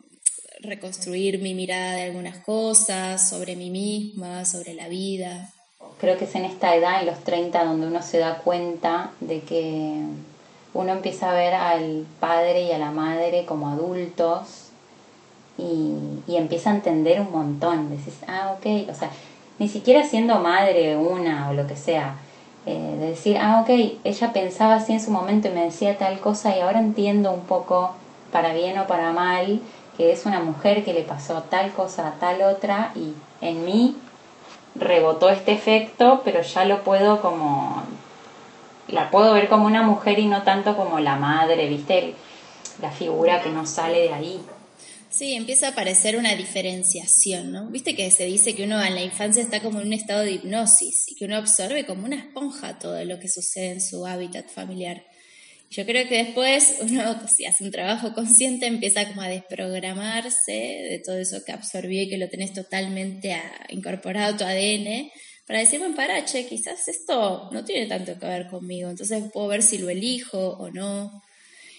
reconstruir 0.60 1.38
mi 1.40 1.52
mirada 1.54 1.96
de 1.96 2.04
algunas 2.04 2.38
cosas, 2.38 3.28
sobre 3.28 3.56
mí 3.56 3.68
misma, 3.68 4.46
sobre 4.46 4.72
la 4.72 4.88
vida. 4.88 5.52
Creo 6.00 6.16
que 6.16 6.24
es 6.24 6.34
en 6.34 6.46
esta 6.46 6.74
edad, 6.74 7.00
en 7.00 7.06
los 7.06 7.22
30, 7.22 7.62
donde 7.62 7.86
uno 7.86 8.02
se 8.02 8.18
da 8.18 8.38
cuenta 8.38 9.12
de 9.20 9.40
que 9.40 10.00
uno 10.72 10.92
empieza 10.92 11.30
a 11.30 11.34
ver 11.34 11.52
al 11.52 12.06
padre 12.20 12.62
y 12.62 12.72
a 12.72 12.78
la 12.78 12.90
madre 12.90 13.44
como 13.44 13.68
adultos 13.68 14.65
y, 15.58 15.94
y 16.26 16.36
empieza 16.36 16.70
a 16.70 16.74
entender 16.74 17.20
un 17.20 17.32
montón. 17.32 17.90
Decís, 17.90 18.18
ah, 18.28 18.54
ok, 18.56 18.90
o 18.90 18.94
sea, 18.94 19.10
ni 19.58 19.68
siquiera 19.68 20.04
siendo 20.04 20.38
madre 20.38 20.96
una 20.96 21.48
o 21.50 21.54
lo 21.54 21.66
que 21.66 21.76
sea, 21.76 22.16
eh, 22.66 22.96
de 22.98 23.06
decir, 23.10 23.38
ah, 23.40 23.60
ok, 23.62 23.70
ella 24.04 24.32
pensaba 24.32 24.74
así 24.74 24.92
en 24.92 25.00
su 25.00 25.10
momento 25.10 25.48
y 25.48 25.52
me 25.52 25.64
decía 25.64 25.96
tal 25.98 26.18
cosa 26.18 26.56
y 26.56 26.60
ahora 26.60 26.80
entiendo 26.80 27.30
un 27.30 27.42
poco, 27.42 27.94
para 28.32 28.52
bien 28.52 28.76
o 28.78 28.86
para 28.86 29.12
mal, 29.12 29.60
que 29.96 30.12
es 30.12 30.26
una 30.26 30.40
mujer 30.40 30.84
que 30.84 30.92
le 30.92 31.02
pasó 31.02 31.42
tal 31.42 31.70
cosa 31.70 32.08
a 32.08 32.12
tal 32.14 32.42
otra 32.42 32.90
y 32.96 33.14
en 33.40 33.64
mí 33.64 33.96
rebotó 34.74 35.30
este 35.30 35.52
efecto, 35.52 36.22
pero 36.24 36.42
ya 36.42 36.64
lo 36.64 36.82
puedo 36.82 37.22
como, 37.22 37.82
la 38.88 39.10
puedo 39.10 39.32
ver 39.32 39.48
como 39.48 39.66
una 39.66 39.82
mujer 39.82 40.18
y 40.18 40.26
no 40.26 40.42
tanto 40.42 40.76
como 40.76 40.98
la 40.98 41.16
madre, 41.16 41.68
¿viste? 41.68 42.14
La 42.82 42.90
figura 42.90 43.40
que 43.40 43.50
no 43.50 43.64
sale 43.64 44.00
de 44.00 44.12
ahí. 44.12 44.44
Sí, 45.16 45.32
empieza 45.32 45.68
a 45.68 45.70
aparecer 45.70 46.18
una 46.18 46.36
diferenciación, 46.36 47.50
¿no? 47.50 47.70
Viste 47.70 47.96
que 47.96 48.10
se 48.10 48.26
dice 48.26 48.54
que 48.54 48.64
uno 48.64 48.84
en 48.84 48.94
la 48.94 49.02
infancia 49.02 49.42
está 49.42 49.62
como 49.62 49.80
en 49.80 49.86
un 49.86 49.92
estado 49.94 50.22
de 50.22 50.32
hipnosis 50.32 51.04
y 51.08 51.14
que 51.14 51.24
uno 51.24 51.36
absorbe 51.36 51.86
como 51.86 52.04
una 52.04 52.16
esponja 52.16 52.78
todo 52.78 53.02
lo 53.02 53.18
que 53.18 53.28
sucede 53.28 53.70
en 53.70 53.80
su 53.80 54.04
hábitat 54.04 54.50
familiar. 54.50 55.02
Yo 55.70 55.86
creo 55.86 56.06
que 56.06 56.22
después 56.22 56.76
uno, 56.82 57.26
si 57.34 57.46
hace 57.46 57.64
un 57.64 57.70
trabajo 57.70 58.12
consciente, 58.12 58.66
empieza 58.66 59.08
como 59.08 59.22
a 59.22 59.28
desprogramarse 59.28 60.52
de 60.52 61.02
todo 61.02 61.16
eso 61.16 61.42
que 61.46 61.52
absorbió 61.52 62.02
y 62.02 62.10
que 62.10 62.18
lo 62.18 62.28
tenés 62.28 62.52
totalmente 62.52 63.34
incorporado 63.70 64.34
a 64.34 64.36
tu 64.36 64.44
ADN, 64.44 65.10
para 65.46 65.60
decir, 65.60 65.78
bueno, 65.78 65.96
para, 65.96 66.26
che, 66.26 66.46
quizás 66.46 66.88
esto 66.88 67.48
no 67.52 67.64
tiene 67.64 67.86
tanto 67.86 68.18
que 68.18 68.26
ver 68.26 68.48
conmigo, 68.48 68.90
entonces 68.90 69.24
puedo 69.32 69.48
ver 69.48 69.62
si 69.62 69.78
lo 69.78 69.88
elijo 69.88 70.58
o 70.58 70.70
no. 70.70 71.22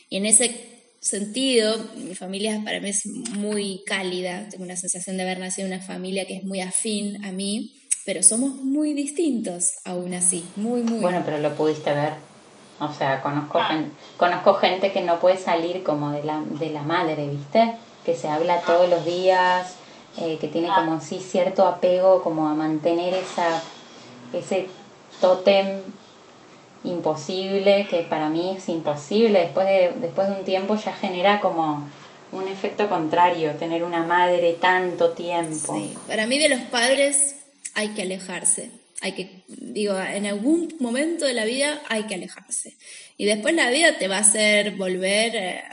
Y 0.09 0.17
en 0.17 0.25
ese 0.25 0.76
sentido, 0.99 1.77
mi 1.95 2.15
familia 2.15 2.61
para 2.63 2.79
mí 2.79 2.89
es 2.89 3.05
muy 3.05 3.83
cálida, 3.85 4.47
tengo 4.49 4.63
una 4.63 4.75
sensación 4.75 5.17
de 5.17 5.23
haber 5.23 5.39
nacido 5.39 5.67
en 5.67 5.73
una 5.73 5.83
familia 5.83 6.25
que 6.25 6.37
es 6.37 6.43
muy 6.43 6.61
afín 6.61 7.23
a 7.25 7.31
mí, 7.31 7.73
pero 8.05 8.23
somos 8.23 8.55
muy 8.55 8.93
distintos 8.93 9.73
aún 9.85 10.13
así, 10.13 10.45
muy, 10.55 10.81
muy. 10.81 10.99
Bueno, 10.99 11.21
pero 11.25 11.37
lo 11.39 11.53
pudiste 11.55 11.93
ver. 11.93 12.13
O 12.79 12.93
sea, 12.93 13.21
conozco, 13.21 13.59
gente, 13.59 13.91
conozco 14.17 14.53
gente 14.55 14.91
que 14.91 15.01
no 15.01 15.19
puede 15.19 15.37
salir 15.37 15.83
como 15.83 16.11
de 16.11 16.23
la, 16.23 16.41
de 16.41 16.69
la 16.69 16.83
madre, 16.83 17.27
¿viste? 17.27 17.73
Que 18.05 18.15
se 18.15 18.27
habla 18.27 18.61
todos 18.61 18.87
los 18.87 19.03
días, 19.03 19.75
eh, 20.19 20.37
que 20.39 20.47
tiene 20.47 20.69
como 20.69 21.01
sí 21.01 21.19
cierto 21.19 21.65
apego 21.67 22.23
como 22.23 22.47
a 22.47 22.53
mantener 22.53 23.15
esa, 23.15 23.61
ese 24.31 24.67
tótem 25.19 25.81
imposible, 26.83 27.87
que 27.89 28.01
para 28.01 28.29
mí 28.29 28.55
es 28.57 28.69
imposible, 28.69 29.39
después 29.39 29.67
de, 29.67 29.93
después 29.99 30.29
de 30.29 30.35
un 30.35 30.45
tiempo 30.45 30.75
ya 30.75 30.93
genera 30.93 31.39
como 31.39 31.89
un 32.31 32.47
efecto 32.47 32.89
contrario, 32.89 33.53
tener 33.53 33.83
una 33.83 34.03
madre 34.03 34.57
tanto 34.59 35.11
tiempo. 35.11 35.79
Para 36.07 36.27
mí 36.27 36.37
de 36.37 36.49
los 36.49 36.61
padres 36.61 37.35
hay 37.73 37.89
que 37.89 38.03
alejarse, 38.03 38.71
hay 39.01 39.13
que, 39.13 39.43
digo, 39.47 39.97
en 39.99 40.25
algún 40.25 40.75
momento 40.79 41.25
de 41.25 41.33
la 41.33 41.45
vida 41.45 41.81
hay 41.89 42.03
que 42.03 42.15
alejarse. 42.15 42.75
Y 43.17 43.25
después 43.25 43.55
la 43.55 43.69
vida 43.69 43.97
te 43.97 44.07
va 44.07 44.17
a 44.17 44.21
hacer 44.21 44.75
volver 44.75 45.35
eh, 45.35 45.63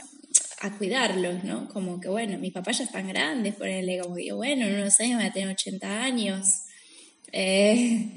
a 0.61 0.71
cuidarlos, 0.77 1.43
¿no? 1.43 1.67
Como 1.69 1.99
que, 1.99 2.07
bueno, 2.09 2.37
mis 2.37 2.53
papás 2.53 2.79
ya 2.79 2.85
están 2.85 3.07
grandes, 3.07 3.55
ponele 3.55 3.99
como 3.99 4.15
que, 4.15 4.31
bueno, 4.31 4.65
en 4.65 4.75
unos 4.75 4.99
años 4.99 5.17
voy 5.17 5.27
a 5.27 5.33
tener 5.33 5.49
80 5.49 6.03
años 6.03 6.47
eh, 7.31 8.07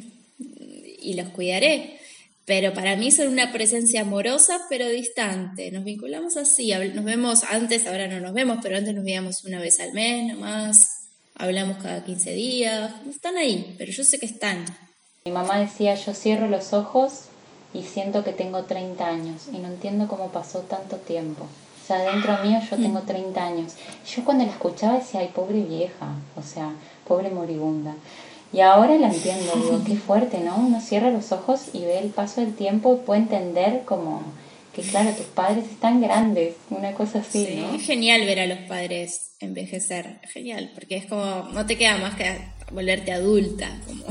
y 1.01 1.14
los 1.14 1.31
cuidaré 1.31 1.98
pero 2.49 2.73
para 2.73 2.97
mí 2.97 3.11
son 3.11 3.29
una 3.29 3.53
presencia 3.53 4.01
amorosa 4.01 4.63
pero 4.71 4.89
distante. 4.89 5.71
Nos 5.71 5.85
vinculamos 5.85 6.39
así, 6.39 6.73
nos 6.95 7.05
vemos 7.05 7.45
antes, 7.45 7.87
ahora 7.87 8.09
no 8.09 8.21
nos 8.21 8.33
vemos, 8.33 8.59
pero 8.63 8.79
antes 8.79 8.95
nos 8.95 9.05
veíamos 9.05 9.45
una 9.45 9.61
vez 9.61 9.79
al 9.81 9.93
mes 9.93 10.33
nomás, 10.33 11.11
hablamos 11.35 11.77
cada 11.77 12.03
15 12.03 12.33
días, 12.33 12.91
están 13.09 13.37
ahí, 13.37 13.75
pero 13.77 13.93
yo 13.93 14.03
sé 14.03 14.19
que 14.19 14.25
están. 14.25 14.65
Mi 15.27 15.33
mamá 15.33 15.59
decía, 15.59 15.95
yo 15.95 16.15
cierro 16.15 16.49
los 16.49 16.73
ojos 16.73 17.25
y 17.75 17.83
siento 17.83 18.25
que 18.25 18.33
tengo 18.33 18.65
30 18.65 19.07
años 19.07 19.43
y 19.53 19.59
no 19.59 19.69
entiendo 19.69 20.09
cómo 20.09 20.33
pasó 20.33 20.61
tanto 20.61 20.97
tiempo. 20.97 21.45
O 21.45 21.87
sea, 21.87 21.99
dentro 22.11 22.43
mío 22.43 22.61
yo 22.71 22.79
tengo 22.79 23.03
30 23.03 23.45
años. 23.45 23.75
Yo 24.11 24.25
cuando 24.25 24.47
la 24.47 24.53
escuchaba 24.53 24.99
decía, 24.99 25.21
ay, 25.21 25.31
pobre 25.35 25.61
vieja, 25.65 26.17
o 26.35 26.43
sea, 26.43 26.73
pobre 27.07 27.29
moribunda. 27.29 27.95
Y 28.53 28.61
ahora 28.61 28.97
la 28.97 29.09
entiendo, 29.09 29.53
digo, 29.57 29.83
qué 29.87 29.97
fuerte, 29.97 30.41
¿no? 30.41 30.57
Uno 30.57 30.81
cierra 30.81 31.11
los 31.11 31.33
ojos 31.33 31.69
y 31.73 31.81
ve 31.81 31.99
el 31.99 32.09
paso 32.09 32.41
del 32.41 32.55
tiempo 32.55 32.95
y 32.95 33.07
puede 33.07 33.21
entender 33.21 33.83
como 33.85 34.23
que, 34.75 34.83
claro, 34.83 35.11
tus 35.11 35.27
padres 35.27 35.65
están 35.71 36.01
grandes, 36.01 36.55
una 36.71 36.93
cosa 36.93 37.19
así, 37.19 37.45
sí, 37.47 37.65
Es 37.75 37.83
genial 37.83 38.25
ver 38.25 38.41
a 38.41 38.47
los 38.47 38.59
padres 38.61 39.33
envejecer, 39.41 40.21
genial, 40.33 40.71
porque 40.75 40.97
es 40.97 41.07
como, 41.07 41.49
no 41.53 41.67
te 41.67 41.77
queda 41.77 41.99
más 41.99 42.15
que 42.15 42.39
volverte 42.73 43.13
adulta, 43.13 43.69
como... 43.87 44.05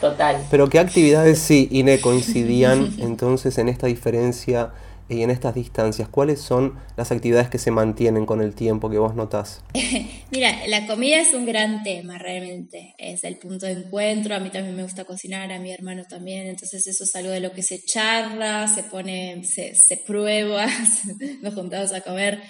Total. 0.00 0.46
Pero 0.50 0.70
¿qué 0.70 0.78
actividades 0.78 1.38
sí, 1.38 1.68
Ine, 1.70 2.00
coincidían 2.00 2.94
entonces 3.00 3.58
en 3.58 3.68
esta 3.68 3.86
diferencia 3.86 4.70
y 5.10 5.22
en 5.22 5.30
estas 5.30 5.54
distancias, 5.54 6.08
¿cuáles 6.08 6.40
son 6.40 6.78
las 6.96 7.10
actividades 7.10 7.50
que 7.50 7.58
se 7.58 7.70
mantienen 7.70 8.26
con 8.26 8.40
el 8.40 8.54
tiempo 8.54 8.88
que 8.88 8.98
vos 8.98 9.14
notás? 9.14 9.62
Mira, 10.30 10.66
la 10.68 10.86
comida 10.86 11.20
es 11.20 11.34
un 11.34 11.46
gran 11.46 11.82
tema 11.82 12.18
realmente, 12.18 12.94
es 12.98 13.24
el 13.24 13.36
punto 13.36 13.66
de 13.66 13.72
encuentro, 13.72 14.34
a 14.34 14.38
mí 14.38 14.50
también 14.50 14.76
me 14.76 14.84
gusta 14.84 15.04
cocinar, 15.04 15.50
a 15.50 15.58
mi 15.58 15.72
hermano 15.72 16.04
también, 16.08 16.46
entonces 16.46 16.86
eso 16.86 17.04
es 17.04 17.16
algo 17.16 17.30
de 17.30 17.40
lo 17.40 17.52
que 17.52 17.62
se 17.62 17.82
charla, 17.82 18.68
se 18.68 18.84
pone, 18.84 19.42
se, 19.44 19.96
prueba, 20.06 20.66
nos 21.42 21.54
juntamos 21.54 21.92
a 21.92 22.00
comer 22.02 22.40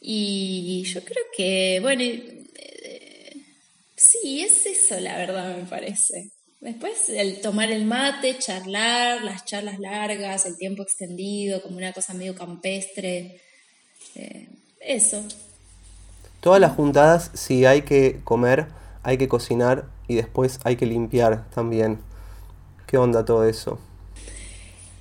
y 0.00 0.84
yo 0.84 1.04
creo 1.04 1.24
que, 1.36 1.80
bueno, 1.82 2.02
eh, 2.02 3.32
sí, 3.94 4.40
es 4.40 4.64
eso 4.64 4.98
la 5.00 5.18
verdad 5.18 5.56
me 5.56 5.64
parece. 5.64 6.37
Después 6.60 7.08
el 7.08 7.40
tomar 7.40 7.70
el 7.70 7.84
mate, 7.84 8.36
charlar, 8.38 9.22
las 9.22 9.44
charlas 9.44 9.78
largas, 9.78 10.44
el 10.44 10.56
tiempo 10.56 10.82
extendido, 10.82 11.62
como 11.62 11.76
una 11.76 11.92
cosa 11.92 12.14
medio 12.14 12.34
campestre. 12.34 13.40
Eh, 14.16 14.48
eso. 14.80 15.22
Todas 16.40 16.60
las 16.60 16.72
juntadas, 16.72 17.30
si 17.34 17.64
hay 17.64 17.82
que 17.82 18.20
comer, 18.24 18.66
hay 19.02 19.18
que 19.18 19.28
cocinar 19.28 19.86
y 20.08 20.16
después 20.16 20.58
hay 20.64 20.76
que 20.76 20.86
limpiar 20.86 21.48
también. 21.50 22.00
¿Qué 22.86 22.96
onda 22.96 23.24
todo 23.24 23.46
eso? 23.48 23.78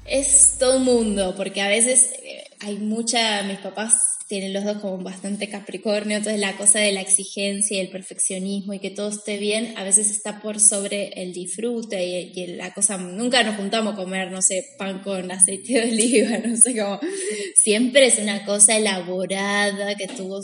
Es 0.05 0.57
todo 0.59 0.77
un 0.77 0.83
mundo, 0.83 1.33
porque 1.35 1.61
a 1.61 1.67
veces 1.67 2.13
eh, 2.23 2.43
hay 2.59 2.77
mucha, 2.77 3.43
mis 3.43 3.59
papás 3.59 4.16
tienen 4.27 4.51
los 4.51 4.65
dos 4.65 4.79
como 4.79 4.97
bastante 4.97 5.47
Capricornio, 5.47 6.17
entonces 6.17 6.39
la 6.39 6.57
cosa 6.57 6.79
de 6.79 6.91
la 6.91 7.01
exigencia 7.01 7.77
y 7.77 7.79
el 7.79 7.89
perfeccionismo 7.89 8.73
y 8.73 8.79
que 8.79 8.89
todo 8.89 9.09
esté 9.09 9.37
bien 9.37 9.73
a 9.77 9.83
veces 9.83 10.11
está 10.11 10.41
por 10.41 10.59
sobre 10.59 11.09
el 11.21 11.31
disfrute 11.31 12.03
y, 12.03 12.47
la 12.47 12.73
cosa, 12.73 12.97
nunca 12.97 13.43
nos 13.43 13.55
juntamos 13.55 13.93
a 13.93 13.95
comer, 13.95 14.29
no 14.29 14.41
sé, 14.41 14.65
pan 14.77 14.99
con 14.99 15.31
aceite 15.31 15.73
de 15.73 15.91
oliva, 15.91 16.37
no 16.45 16.57
sé 16.57 16.75
cómo, 16.77 16.99
siempre 17.55 18.07
es 18.07 18.19
una 18.19 18.45
cosa 18.45 18.75
elaborada 18.75 19.95
que 19.95 20.07
tuvo, 20.07 20.41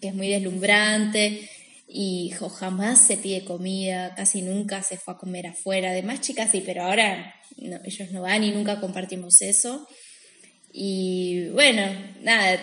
que 0.00 0.08
es 0.08 0.14
muy 0.14 0.28
deslumbrante 0.28 1.48
y 1.86 2.32
jamás 2.58 3.06
se 3.06 3.18
pide 3.18 3.44
comida, 3.44 4.14
casi 4.14 4.40
nunca 4.40 4.82
se 4.82 4.96
fue 4.96 5.14
a 5.14 5.18
comer 5.18 5.48
afuera, 5.48 5.90
además 5.90 6.22
chicas 6.22 6.50
sí, 6.50 6.62
pero 6.64 6.84
ahora 6.84 7.34
ellos 7.58 8.10
no 8.10 8.22
van 8.22 8.44
y 8.44 8.52
nunca 8.52 8.80
compartimos 8.80 9.42
eso. 9.42 9.86
Y 10.70 11.48
bueno, 11.48 11.82
nada, 12.20 12.60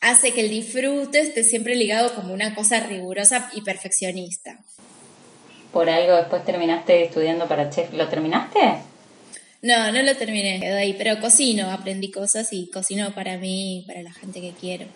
hace 0.00 0.32
que 0.32 0.42
el 0.42 0.50
disfrute 0.50 1.20
esté 1.20 1.44
siempre 1.44 1.74
ligado 1.76 2.14
como 2.14 2.34
una 2.34 2.54
cosa 2.54 2.80
rigurosa 2.80 3.50
y 3.54 3.62
perfeccionista. 3.62 4.58
Por 5.72 5.88
algo 5.88 6.16
después 6.16 6.44
terminaste 6.44 7.04
estudiando 7.04 7.48
para 7.48 7.70
chef. 7.70 7.92
¿Lo 7.94 8.08
terminaste? 8.08 8.60
No, 9.62 9.92
no 9.92 10.02
lo 10.02 10.16
terminé, 10.16 10.58
quedó 10.58 10.76
ahí, 10.76 10.94
pero 10.94 11.20
cocino, 11.20 11.70
aprendí 11.70 12.10
cosas 12.10 12.52
y 12.52 12.68
cocino 12.68 13.14
para 13.14 13.38
mí 13.38 13.78
y 13.78 13.82
para 13.82 14.02
la 14.02 14.12
gente 14.12 14.40
que 14.40 14.50
quiero. 14.50 14.86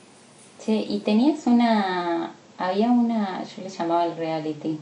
Sí, 0.59 0.85
y 0.89 0.99
tenías 0.99 1.47
una, 1.47 2.35
había 2.59 2.91
una, 2.91 3.45
yo 3.45 3.63
le 3.63 3.69
llamaba 3.69 4.07
el 4.07 4.17
reality, 4.17 4.79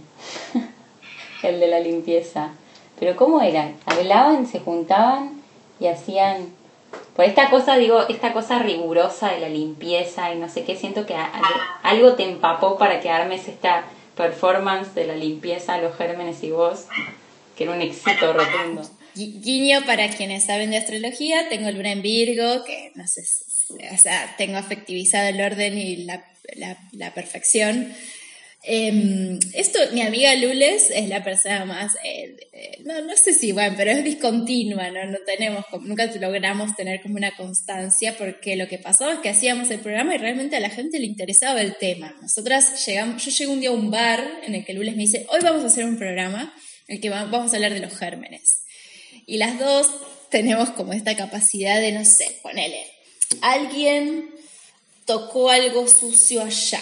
el 1.42 1.60
de 1.60 1.66
la 1.66 1.80
limpieza, 1.80 2.52
pero 2.98 3.14
¿cómo 3.14 3.42
era? 3.42 3.72
Hablaban, 3.84 4.46
se 4.46 4.60
juntaban 4.60 5.42
y 5.78 5.88
hacían 5.88 6.48
por 7.14 7.24
esta 7.24 7.48
cosa, 7.48 7.76
digo, 7.76 8.06
esta 8.08 8.32
cosa 8.32 8.58
rigurosa 8.58 9.32
de 9.32 9.40
la 9.40 9.48
limpieza 9.48 10.34
y 10.34 10.38
no 10.38 10.48
sé 10.48 10.64
qué, 10.64 10.76
siento 10.76 11.06
que 11.06 11.14
algo 11.82 12.14
te 12.14 12.24
empapó 12.24 12.76
para 12.76 13.00
que 13.00 13.10
armes 13.10 13.46
esta 13.46 13.84
performance 14.16 14.94
de 14.94 15.06
la 15.06 15.14
limpieza, 15.14 15.78
los 15.78 15.96
gérmenes 15.96 16.42
y 16.42 16.50
vos, 16.50 16.86
que 17.56 17.64
era 17.64 17.72
un 17.72 17.82
éxito 17.82 18.32
rotundo. 18.32 18.82
Guiño 19.14 19.84
para 19.86 20.08
quienes 20.08 20.44
saben 20.44 20.70
de 20.70 20.78
astrología, 20.78 21.48
tengo 21.48 21.70
luna 21.70 21.92
en 21.92 22.02
Virgo, 22.02 22.64
que 22.64 22.90
no 22.96 23.06
sé, 23.06 23.22
o 23.92 23.96
sea, 23.96 24.34
tengo 24.36 24.58
afectivizado 24.58 25.28
el 25.28 25.40
orden 25.40 25.78
y 25.78 26.04
la, 26.04 26.24
la, 26.56 26.78
la 26.92 27.14
perfección. 27.14 27.94
Em, 28.66 29.38
esto, 29.52 29.78
mi 29.92 30.00
amiga 30.00 30.34
Lules 30.36 30.88
es 30.88 31.10
la 31.10 31.22
persona 31.22 31.66
más, 31.66 31.92
eh, 32.02 32.34
eh, 32.50 32.78
no, 32.82 32.98
no 33.02 33.14
sé 33.14 33.34
si, 33.34 33.52
bueno, 33.52 33.74
pero 33.76 33.90
es 33.90 34.02
discontinua, 34.02 34.90
¿no? 34.90 35.04
No 35.04 35.18
tenemos, 35.26 35.66
nunca 35.82 36.06
logramos 36.06 36.74
tener 36.74 37.02
como 37.02 37.16
una 37.16 37.36
constancia 37.36 38.16
porque 38.16 38.56
lo 38.56 38.66
que 38.66 38.78
pasaba 38.78 39.12
es 39.12 39.18
que 39.18 39.28
hacíamos 39.28 39.70
el 39.70 39.80
programa 39.80 40.14
y 40.14 40.18
realmente 40.18 40.56
a 40.56 40.60
la 40.60 40.70
gente 40.70 40.98
le 40.98 41.04
interesaba 41.04 41.60
el 41.60 41.76
tema. 41.76 42.16
Nosotras 42.22 42.86
llegamos, 42.86 43.22
yo 43.22 43.30
llego 43.32 43.52
un 43.52 43.60
día 43.60 43.68
a 43.68 43.72
un 43.72 43.90
bar 43.90 44.26
en 44.44 44.54
el 44.54 44.64
que 44.64 44.72
Lules 44.72 44.96
me 44.96 45.02
dice, 45.02 45.26
hoy 45.28 45.40
vamos 45.42 45.62
a 45.62 45.66
hacer 45.66 45.84
un 45.84 45.98
programa 45.98 46.54
en 46.88 46.96
el 46.96 47.02
que 47.02 47.10
vamos 47.10 47.52
a 47.52 47.56
hablar 47.56 47.74
de 47.74 47.80
los 47.80 47.94
gérmenes. 47.94 48.62
Y 49.26 49.36
las 49.36 49.58
dos 49.58 49.90
tenemos 50.30 50.70
como 50.70 50.94
esta 50.94 51.14
capacidad 51.16 51.80
de, 51.80 51.92
no 51.92 52.06
sé, 52.06 52.38
ponele, 52.42 52.82
alguien 53.42 54.30
tocó 55.04 55.50
algo 55.50 55.86
sucio 55.86 56.42
allá 56.42 56.80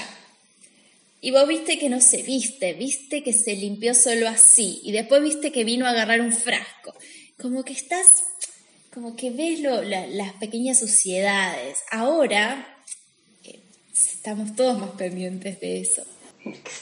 y 1.25 1.31
vos 1.31 1.47
viste 1.47 1.79
que 1.79 1.89
no 1.89 2.01
se 2.01 2.25
viste, 2.25 2.73
viste 2.73 3.23
que 3.23 3.33
se 3.33 3.55
limpió 3.55 3.95
solo 3.95 4.29
así. 4.29 4.81
Y 4.83 4.91
después 4.91 5.23
viste 5.23 5.53
que 5.53 5.63
vino 5.63 5.87
a 5.87 5.91
agarrar 5.91 6.21
un 6.21 6.33
frasco. 6.33 6.93
Como 7.41 7.65
que 7.65 7.73
estás, 7.73 8.25
como 8.93 9.15
que 9.15 9.31
ves 9.31 9.61
las 9.61 10.33
pequeñas 10.35 10.81
suciedades. 10.81 11.79
Ahora 11.93 12.77
eh, 13.45 13.61
estamos 13.93 14.57
todos 14.57 14.81
más 14.81 14.91
pendientes 14.91 15.61
de 15.61 15.81
eso. 15.81 16.03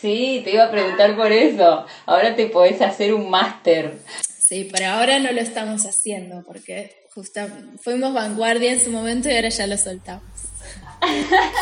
Sí, 0.01 0.41
te 0.43 0.53
iba 0.53 0.65
a 0.65 0.71
preguntar 0.71 1.15
por 1.17 1.31
eso. 1.31 1.85
Ahora 2.07 2.35
te 2.35 2.47
podés 2.47 2.81
hacer 2.81 3.13
un 3.13 3.29
máster. 3.29 3.99
Sí, 4.27 4.71
pero 4.73 4.87
ahora 4.87 5.19
no 5.19 5.33
lo 5.33 5.41
estamos 5.43 5.85
haciendo 5.85 6.43
porque 6.47 6.97
justo 7.15 7.43
fuimos 7.83 8.15
vanguardia 8.15 8.73
en 8.73 8.83
su 8.83 8.91
momento 8.91 9.29
y 9.29 9.37
ahora 9.37 9.51
ya 9.51 9.67
lo 9.67 9.77
soltamos. 9.77 10.50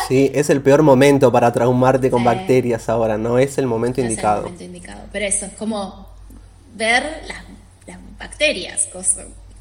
Sí, 0.07 0.31
es 0.33 0.49
el 0.49 0.61
peor 0.61 0.81
momento 0.81 1.31
para 1.31 1.51
traumarte 1.51 2.09
con 2.09 2.23
bacterias 2.23 2.89
ahora, 2.89 3.17
no 3.17 3.37
es 3.37 3.57
el 3.57 3.67
momento 3.67 4.01
indicado. 4.01 4.39
Es 4.39 4.45
el 4.45 4.51
momento 4.51 4.63
indicado, 4.63 5.01
pero 5.11 5.25
eso 5.25 5.45
es 5.45 5.53
como 5.53 6.07
ver 6.75 7.03
las, 7.27 7.97
bacterias, 8.17 8.89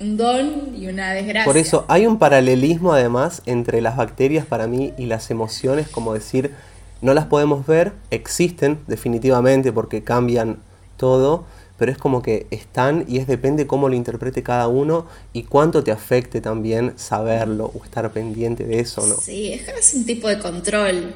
un 0.00 0.16
don 0.16 0.74
y 0.76 0.88
una 0.88 1.12
desgracia. 1.12 1.44
Por 1.44 1.56
eso 1.56 1.84
hay 1.88 2.06
un 2.06 2.18
paralelismo 2.18 2.92
además 2.92 3.42
entre 3.46 3.80
las 3.80 3.96
bacterias 3.96 4.46
para 4.46 4.66
mí 4.66 4.94
y 4.96 5.06
las 5.06 5.30
emociones, 5.30 5.88
como 5.88 6.14
decir, 6.14 6.54
no 7.00 7.14
las 7.14 7.26
podemos 7.26 7.66
ver, 7.66 7.92
existen 8.10 8.80
definitivamente 8.86 9.72
porque 9.72 10.02
cambian 10.02 10.58
todo, 10.96 11.44
pero 11.78 11.92
es 11.92 11.98
como 11.98 12.20
que 12.22 12.46
están 12.50 13.04
y 13.08 13.18
es 13.18 13.26
depende 13.26 13.66
cómo 13.66 13.88
lo 13.88 13.94
interprete 13.94 14.42
cada 14.42 14.68
uno 14.68 15.06
y 15.32 15.44
cuánto 15.44 15.84
te 15.84 15.92
afecte 15.92 16.40
también 16.40 16.92
saberlo 16.96 17.72
o 17.74 17.84
estar 17.84 18.10
pendiente 18.12 18.64
de 18.64 18.80
eso, 18.80 19.06
¿no? 19.06 19.16
Sí, 19.16 19.52
es 19.52 19.94
un 19.94 20.04
tipo 20.04 20.28
de 20.28 20.38
control. 20.38 21.14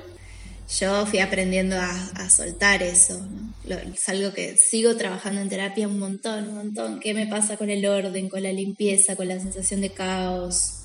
Yo 0.79 1.05
fui 1.05 1.19
aprendiendo 1.19 1.77
a, 1.77 2.31
soltar 2.31 2.83
eso, 2.83 3.19
¿no? 3.19 3.75
es 3.77 4.09
algo 4.09 4.33
que 4.33 4.57
sigo 4.57 4.97
trabajando 4.97 5.41
en 5.43 5.49
terapia 5.51 5.87
un 5.87 5.99
montón, 5.99 6.49
un 6.49 6.55
montón. 6.55 7.01
¿Qué 7.01 7.13
me 7.13 7.27
pasa 7.27 7.59
con 7.59 7.69
el 7.69 7.85
orden, 7.85 8.31
con 8.31 8.43
la 8.43 8.53
limpieza, 8.53 9.17
con 9.17 9.29
la 9.29 9.39
sensación 9.39 9.83
de 9.83 9.91
caos? 9.91 10.85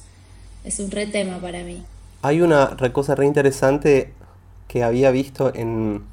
Es 0.65 0.79
un 0.79 0.91
re 0.91 1.05
tema 1.05 1.39
para 1.39 1.63
mí. 1.63 1.83
Hay 2.21 2.41
una 2.41 2.75
cosa 2.91 3.15
re 3.15 3.25
interesante 3.25 4.11
que 4.67 4.83
había 4.83 5.11
visto 5.11 5.53
en, 5.55 6.03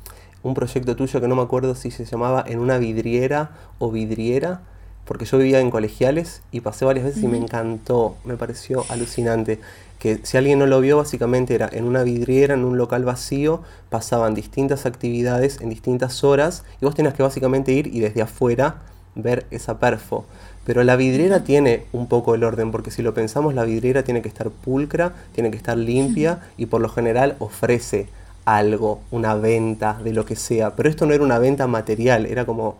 un 0.44 0.54
proyecto 0.54 0.94
tuyo 0.94 1.20
que 1.20 1.26
no 1.26 1.35
me 1.35 1.42
acuerdo 1.42 1.74
si 1.74 1.90
se 1.90 2.04
llamaba 2.04 2.44
En 2.46 2.61
una 2.61 2.78
vidriera 2.78 3.50
o 3.78 3.90
vidriera, 3.90 4.61
porque 5.04 5.24
yo 5.24 5.38
vivía 5.38 5.59
en 5.61 5.70
colegiales 5.70 6.42
y 6.52 6.61
pasé 6.61 6.85
varias 6.85 7.07
veces 7.07 7.22
y 7.22 7.26
me 7.26 7.38
encantó, 7.38 8.16
me 8.24 8.37
pareció 8.37 8.85
alucinante. 8.90 9.59
Que 9.98 10.20
si 10.22 10.37
alguien 10.37 10.59
no 10.59 10.66
lo 10.66 10.80
vio, 10.80 10.98
básicamente 10.98 11.54
era 11.54 11.68
en 11.72 11.85
una 11.85 12.02
vidriera, 12.02 12.54
en 12.54 12.64
un 12.64 12.76
local 12.76 13.04
vacío, 13.04 13.62
pasaban 13.88 14.35
distintas 14.35 14.85
actividades 14.87 15.61
en 15.61 15.70
distintas 15.70 16.22
horas 16.24 16.64
y 16.80 16.85
vos 16.85 16.94
tenías 16.94 17.14
que 17.14 17.22
básicamente 17.22 17.72
ir 17.72 17.87
y 17.87 18.00
desde 18.00 18.22
afuera 18.22 18.83
ver 19.14 19.46
esa 19.50 19.78
perfo. 19.78 20.26
Pero 20.66 20.85
la 20.85 20.96
vidriera 20.96 21.44
tiene 21.44 21.85
un 21.92 22.07
poco 22.07 22.35
el 22.35 22.44
orden, 22.44 22.70
porque 22.70 22.90
si 22.90 23.02
lo 23.02 23.14
pensamos, 23.14 23.54
la 23.54 23.64
vidriera 23.64 24.02
tiene 24.02 24.20
que 24.20 24.28
estar 24.28 24.50
pulcra, 24.50 25.14
tiene 25.35 25.50
que 25.50 25.57
estar 25.57 25.76
limpia 25.76 26.40
y 26.57 26.66
por 26.66 26.80
lo 26.80 26.88
general 26.88 27.37
ofrece 27.38 28.09
algo, 28.44 29.02
una 29.11 29.35
venta 29.35 29.98
de 30.02 30.12
lo 30.12 30.24
que 30.24 30.37
sea. 30.37 30.74
Pero 30.76 30.88
esto 30.88 31.07
no 31.07 31.14
era 31.14 31.24
una 31.24 31.38
venta 31.38 31.66
material, 31.66 32.26
era 32.26 32.44
como 32.44 32.76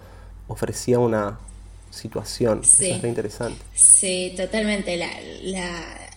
ofrecía 0.48 0.98
una 0.98 1.38
situación. 1.90 2.61
Eso 2.62 2.83
es 2.83 3.05
interesante. 3.05 3.61
Sí, 3.74 4.35
totalmente. 4.37 5.00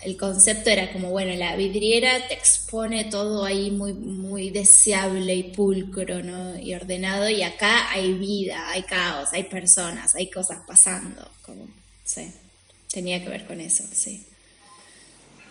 el 0.03 0.17
concepto 0.17 0.69
era 0.69 0.91
como, 0.91 1.09
bueno, 1.11 1.33
la 1.35 1.55
vidriera 1.55 2.27
te 2.27 2.33
expone 2.33 3.05
todo 3.05 3.45
ahí 3.45 3.71
muy, 3.71 3.93
muy 3.93 4.49
deseable 4.49 5.35
y 5.35 5.43
pulcro, 5.43 6.23
¿no? 6.23 6.57
Y 6.59 6.73
ordenado. 6.73 7.29
Y 7.29 7.43
acá 7.43 7.91
hay 7.91 8.13
vida, 8.13 8.69
hay 8.69 8.83
caos, 8.83 9.29
hay 9.33 9.43
personas, 9.43 10.15
hay 10.15 10.29
cosas 10.29 10.59
pasando. 10.67 11.29
Como, 11.45 11.67
sí, 12.03 12.31
tenía 12.91 13.23
que 13.23 13.29
ver 13.29 13.45
con 13.45 13.61
eso, 13.61 13.83
sí. 13.91 14.25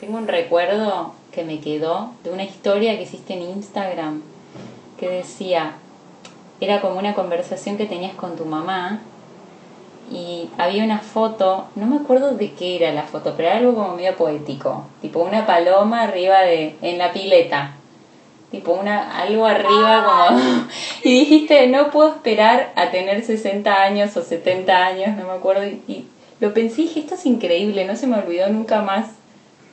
Tengo 0.00 0.18
un 0.18 0.28
recuerdo 0.28 1.14
que 1.32 1.42
me 1.42 1.60
quedó 1.60 2.10
de 2.22 2.30
una 2.30 2.44
historia 2.44 2.96
que 2.96 3.04
hiciste 3.04 3.32
en 3.32 3.42
Instagram 3.42 4.22
que 4.98 5.08
decía, 5.08 5.72
era 6.60 6.82
como 6.82 6.98
una 6.98 7.14
conversación 7.14 7.78
que 7.78 7.86
tenías 7.86 8.14
con 8.14 8.36
tu 8.36 8.44
mamá 8.44 9.00
y 10.10 10.50
había 10.58 10.84
una 10.84 10.98
foto, 10.98 11.66
no 11.76 11.86
me 11.86 11.96
acuerdo 11.96 12.34
de 12.34 12.52
qué 12.52 12.76
era 12.76 12.92
la 12.92 13.04
foto, 13.04 13.32
pero 13.36 13.48
era 13.48 13.58
algo 13.58 13.74
como 13.74 13.96
medio 13.96 14.14
poético, 14.16 14.84
tipo 15.00 15.20
una 15.20 15.46
paloma 15.46 16.02
arriba 16.02 16.42
de, 16.42 16.76
en 16.82 16.98
la 16.98 17.12
pileta, 17.12 17.72
tipo 18.50 18.72
una, 18.72 19.18
algo 19.18 19.46
arriba 19.46 20.04
como, 20.04 20.40
y 21.04 21.20
dijiste, 21.20 21.68
no 21.68 21.90
puedo 21.90 22.10
esperar 22.10 22.72
a 22.76 22.90
tener 22.90 23.24
60 23.24 23.74
años 23.74 24.14
o 24.16 24.22
70 24.22 24.76
años, 24.76 25.16
no 25.16 25.24
me 25.24 25.32
acuerdo, 25.32 25.66
y, 25.66 25.80
y 25.88 26.04
lo 26.38 26.52
pensé 26.52 26.82
y 26.82 26.84
dije, 26.84 27.00
esto 27.00 27.14
es 27.14 27.24
increíble, 27.24 27.86
no 27.86 27.96
se 27.96 28.06
me 28.06 28.18
olvidó 28.18 28.48
nunca 28.48 28.82
más 28.82 29.15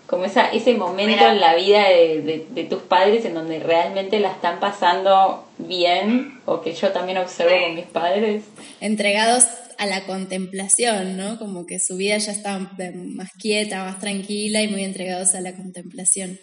como 0.07 0.25
esa, 0.25 0.49
ese 0.51 0.73
momento 0.73 1.27
en 1.27 1.39
la 1.39 1.55
vida 1.55 1.87
de, 1.87 2.67
tus 2.69 2.81
padres 2.83 3.25
en 3.25 3.33
donde 3.33 3.59
realmente 3.59 4.19
la 4.19 4.31
están 4.31 4.59
pasando 4.59 5.47
bien, 5.57 6.41
o 6.45 6.61
que 6.61 6.73
yo 6.73 6.91
también 6.91 7.17
observo 7.17 7.55
con 7.65 7.75
mis 7.75 7.85
padres. 7.85 8.43
Entregados 8.81 9.45
a 9.77 9.85
la 9.85 10.05
contemplación, 10.05 11.17
¿no? 11.17 11.39
Como 11.39 11.65
que 11.65 11.79
su 11.79 11.95
vida 11.95 12.17
ya 12.17 12.31
está 12.31 12.59
más 12.59 13.31
quieta, 13.39 13.83
más 13.83 13.99
tranquila 13.99 14.61
y 14.61 14.67
muy 14.67 14.83
entregados 14.83 15.35
a 15.35 15.41
la 15.41 15.55
contemplación. 15.55 16.37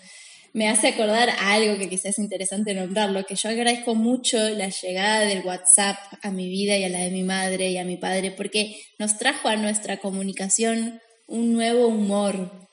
Me 0.53 0.68
hace 0.68 0.88
acordar 0.88 1.31
a 1.31 1.53
algo 1.53 1.79
que 1.79 1.88
quizás 1.88 2.07
es 2.07 2.18
interesante 2.18 2.75
nombrarlo, 2.75 3.25
que 3.25 3.37
yo 3.37 3.51
agradezco 3.51 3.94
mucho 3.94 4.37
la 4.49 4.68
llegada 4.68 5.20
del 5.20 5.46
WhatsApp 5.46 5.96
a 6.23 6.31
mi 6.33 6.49
vida 6.49 6.77
y 6.77 6.83
a 6.83 6.88
la 6.88 6.99
de 6.99 7.11
mi 7.11 7.23
madre 7.23 7.70
y 7.70 7.79
a 7.79 7.85
mi 7.85 7.96
padre, 7.96 8.33
porque 8.33 8.75
nos 8.99 9.16
trajo 9.16 9.46
a 9.46 9.55
nuestra 9.55 9.99
comunicación 9.99 11.01
un 11.29 11.53
nuevo 11.53 11.87
humor, 11.87 12.68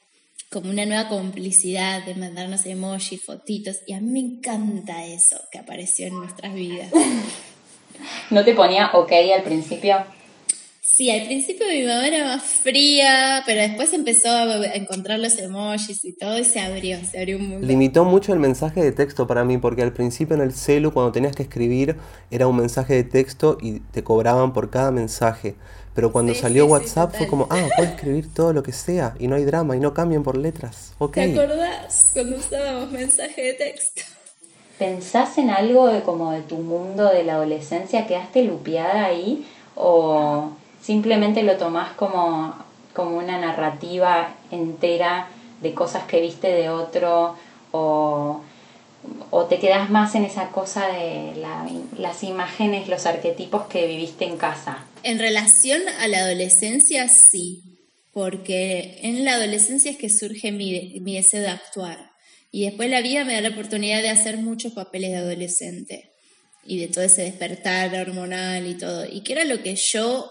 como 0.50 0.70
una 0.70 0.86
nueva 0.86 1.10
complicidad 1.10 2.06
de 2.06 2.16
mandarnos 2.16 2.66
emojis, 2.66 3.24
fotitos, 3.24 3.78
y 3.86 3.94
a 3.94 4.00
mí 4.00 4.10
me 4.10 4.20
encanta 4.20 5.06
eso 5.06 5.38
que 5.52 5.60
apareció 5.60 6.08
en 6.08 6.18
nuestras 6.18 6.54
vidas. 6.54 6.92
¿No 8.30 8.44
te 8.46 8.54
ponía 8.54 8.92
ok 8.94 9.12
al 9.36 9.44
principio? 9.44 9.98
Sí, 10.98 11.12
al 11.12 11.28
principio 11.28 11.68
mi 11.68 11.84
mamá 11.84 12.08
era 12.08 12.26
más 12.26 12.42
fría, 12.42 13.44
pero 13.46 13.62
después 13.62 13.94
empezó 13.94 14.30
a 14.30 14.66
encontrar 14.74 15.20
los 15.20 15.38
emojis 15.38 16.04
y 16.06 16.16
todo 16.16 16.40
y 16.40 16.44
se 16.44 16.60
abrió, 16.60 16.98
se 17.04 17.20
abrió 17.20 17.38
un 17.38 17.50
mundo. 17.50 17.68
Limitó 17.68 18.06
mucho 18.06 18.34
el 18.34 18.40
mensaje 18.40 18.82
de 18.82 18.92
texto 18.94 19.28
para 19.28 19.44
mí, 19.44 19.58
porque 19.58 19.84
al 19.84 19.94
principio 19.94 20.36
en 20.36 20.42
el 20.42 20.54
celu, 20.54 20.92
cuando 20.92 21.12
tenías 21.12 21.36
que 21.36 21.44
escribir, 21.44 21.98
era 22.32 22.48
un 22.48 22.56
mensaje 22.56 22.96
de 22.96 23.04
texto 23.04 23.60
y 23.62 23.82
te 23.82 24.04
cobraban 24.04 24.54
por 24.54 24.70
cada 24.70 24.92
mensaje. 24.92 25.56
Pero 25.98 26.12
cuando 26.12 26.36
salió 26.36 26.68
WhatsApp 26.68 27.16
fue 27.16 27.26
como, 27.26 27.48
ah, 27.50 27.70
puedes 27.76 27.94
escribir 27.94 28.32
todo 28.32 28.54
lo 28.54 28.62
que 28.62 28.72
sea 28.72 29.16
y 29.18 29.28
no 29.28 29.36
hay 29.36 29.46
drama 29.46 29.76
y 29.76 29.80
no 29.80 29.96
cambian 29.96 30.22
por 30.22 30.38
letras. 30.38 30.94
Okay. 31.00 31.34
¿Te 31.34 31.42
acordás 31.42 32.12
cuando 32.14 32.38
usábamos 32.38 32.92
mensaje 32.92 33.42
de 33.42 33.54
texto? 33.56 34.04
¿Pensás 34.78 35.40
en 35.40 35.50
algo 35.50 35.88
de 35.88 36.04
como 36.04 36.34
de 36.34 36.42
tu 36.42 36.58
mundo 36.58 37.12
de 37.12 37.24
la 37.24 37.34
adolescencia? 37.34 38.06
¿Quedaste 38.06 38.44
lupeada 38.44 39.06
ahí? 39.06 39.48
¿O 39.74 40.52
simplemente 40.84 41.42
lo 41.42 41.58
tomás 41.58 41.94
como, 41.94 42.54
como 42.94 43.18
una 43.18 43.40
narrativa 43.40 44.36
entera 44.52 45.30
de 45.64 45.74
cosas 45.74 46.04
que 46.04 46.22
viste 46.22 46.50
de 46.50 46.70
otro? 46.70 47.34
¿O 47.72 48.42
o 49.30 49.46
te 49.46 49.60
quedas 49.60 49.90
más 49.90 50.16
en 50.16 50.26
esa 50.26 50.50
cosa 50.50 50.88
de 50.88 51.34
las 51.98 52.24
imágenes, 52.24 52.88
los 52.88 53.06
arquetipos 53.06 53.64
que 53.68 53.88
viviste 53.88 54.26
en 54.26 54.38
casa? 54.38 54.80
En 55.08 55.20
relación 55.20 55.84
a 56.00 56.08
la 56.10 56.20
adolescencia, 56.20 57.08
sí, 57.08 57.64
porque 58.12 59.00
en 59.04 59.24
la 59.24 59.36
adolescencia 59.36 59.90
es 59.90 59.98
que 59.98 60.10
surge 60.10 60.52
mi, 60.52 61.00
mi 61.00 61.16
deseo 61.16 61.40
de 61.40 61.48
actuar. 61.48 62.12
Y 62.52 62.66
después 62.66 62.90
la 62.90 63.00
vida 63.00 63.24
me 63.24 63.32
da 63.32 63.40
la 63.40 63.52
oportunidad 63.52 64.02
de 64.02 64.10
hacer 64.10 64.36
muchos 64.36 64.74
papeles 64.74 65.12
de 65.12 65.18
adolescente 65.20 66.12
y 66.66 66.78
de 66.80 66.90
todo 66.90 67.06
ese 67.06 67.22
despertar 67.22 67.96
hormonal 67.96 68.68
y 68.68 68.74
todo. 68.74 69.06
Y 69.10 69.22
que 69.22 69.32
era 69.32 69.46
lo 69.46 69.64
que 69.64 69.78
yo 69.78 70.30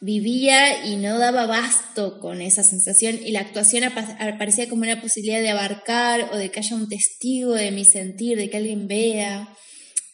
vivía 0.00 0.86
y 0.86 0.94
no 0.94 1.18
daba 1.18 1.46
basto 1.46 2.20
con 2.20 2.40
esa 2.40 2.62
sensación 2.62 3.18
y 3.20 3.32
la 3.32 3.40
actuación 3.40 3.82
aparecía 3.82 4.68
como 4.68 4.82
una 4.82 5.00
posibilidad 5.00 5.40
de 5.40 5.50
abarcar 5.50 6.30
o 6.32 6.36
de 6.36 6.52
que 6.52 6.60
haya 6.60 6.76
un 6.76 6.88
testigo 6.88 7.54
de 7.54 7.72
mi 7.72 7.84
sentir, 7.84 8.38
de 8.38 8.48
que 8.48 8.58
alguien 8.58 8.86
vea. 8.86 9.48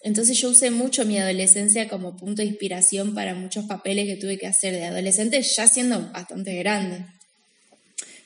Entonces 0.04 0.38
yo 0.38 0.50
usé 0.50 0.70
mucho 0.70 1.06
mi 1.06 1.16
adolescencia 1.16 1.88
como 1.88 2.14
punto 2.14 2.42
de 2.42 2.48
inspiración 2.48 3.14
para 3.14 3.34
muchos 3.34 3.64
papeles 3.64 4.06
que 4.06 4.16
tuve 4.16 4.36
que 4.36 4.46
hacer 4.46 4.74
de 4.74 4.84
adolescente, 4.84 5.40
ya 5.40 5.66
siendo 5.66 5.98
bastante 6.12 6.54
grande. 6.56 7.06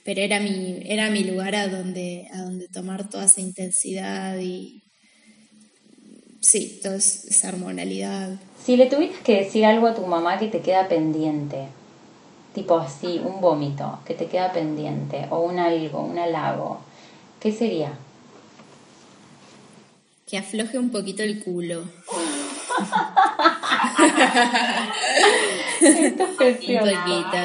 Pero 0.04 0.20
era 0.20 0.40
mi, 0.40 0.80
era 0.84 1.08
mi 1.08 1.22
lugar 1.22 1.54
a 1.54 1.68
donde, 1.68 2.26
a 2.32 2.42
donde 2.42 2.66
tomar 2.66 3.08
toda 3.08 3.26
esa 3.26 3.40
intensidad 3.40 4.36
y, 4.40 4.82
sí, 6.40 6.80
toda 6.82 6.96
esa 6.96 7.48
hormonalidad. 7.48 8.30
Si 8.66 8.76
le 8.76 8.86
tuvieras 8.86 9.20
que 9.20 9.44
decir 9.44 9.64
algo 9.64 9.86
a 9.86 9.94
tu 9.94 10.04
mamá 10.04 10.36
que 10.36 10.48
te 10.48 10.60
queda 10.60 10.88
pendiente, 10.88 11.68
tipo 12.56 12.76
así, 12.76 13.20
un 13.24 13.40
vómito 13.40 14.00
que 14.04 14.14
te 14.14 14.26
queda 14.26 14.52
pendiente, 14.52 15.26
o 15.30 15.42
un 15.42 15.60
algo, 15.60 16.02
un 16.02 16.18
halago, 16.18 16.80
¿qué 17.38 17.52
sería? 17.52 17.92
Que 20.28 20.36
afloje 20.36 20.78
un 20.78 20.90
poquito 20.90 21.22
el 21.22 21.42
culo. 21.42 21.84
un 25.80 26.16
poquito. 26.36 27.38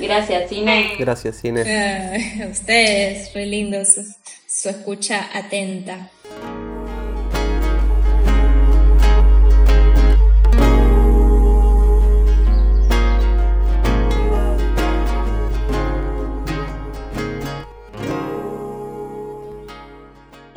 Gracias, 0.00 0.48
Cine. 0.48 0.92
Gracias, 0.98 1.40
Cine. 1.40 1.62
a 2.44 2.46
ustedes, 2.48 3.32
fue 3.32 3.46
lindo 3.46 3.84
su, 3.84 4.04
su 4.46 4.68
escucha 4.68 5.28
atenta. 5.34 6.10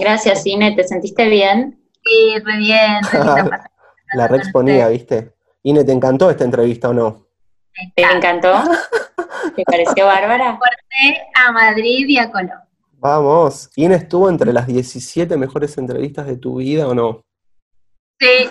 Gracias, 0.01 0.47
Ine. 0.47 0.75
¿Te 0.75 0.83
sentiste 0.83 1.29
bien? 1.29 1.79
Sí, 2.03 2.33
re 2.43 2.57
bien. 2.57 3.01
La 4.13 4.27
re 4.27 4.37
exponía, 4.37 4.87
¿viste? 4.87 5.35
Ine, 5.61 5.83
¿te 5.83 5.91
encantó 5.91 6.31
esta 6.31 6.43
entrevista 6.43 6.89
o 6.89 6.93
no? 6.93 7.27
¿Te 7.95 8.01
encantó? 8.01 8.51
¿Te 9.55 9.63
pareció 9.63 10.07
bárbara? 10.07 10.57
Fuerte 10.57 11.21
a 11.35 11.51
Madrid 11.51 12.07
y 12.07 12.17
a 12.17 12.31
Colón. 12.31 12.49
Vamos. 12.93 13.69
¿Ine 13.75 13.93
estuvo 13.95 14.27
entre 14.27 14.51
las 14.51 14.65
17 14.65 15.37
mejores 15.37 15.77
entrevistas 15.77 16.25
de 16.25 16.37
tu 16.37 16.55
vida 16.55 16.87
o 16.87 16.95
no? 16.95 17.23
Sí. 18.19 18.49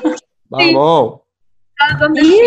Vamos. 0.49 1.23
Sí. 2.15 2.41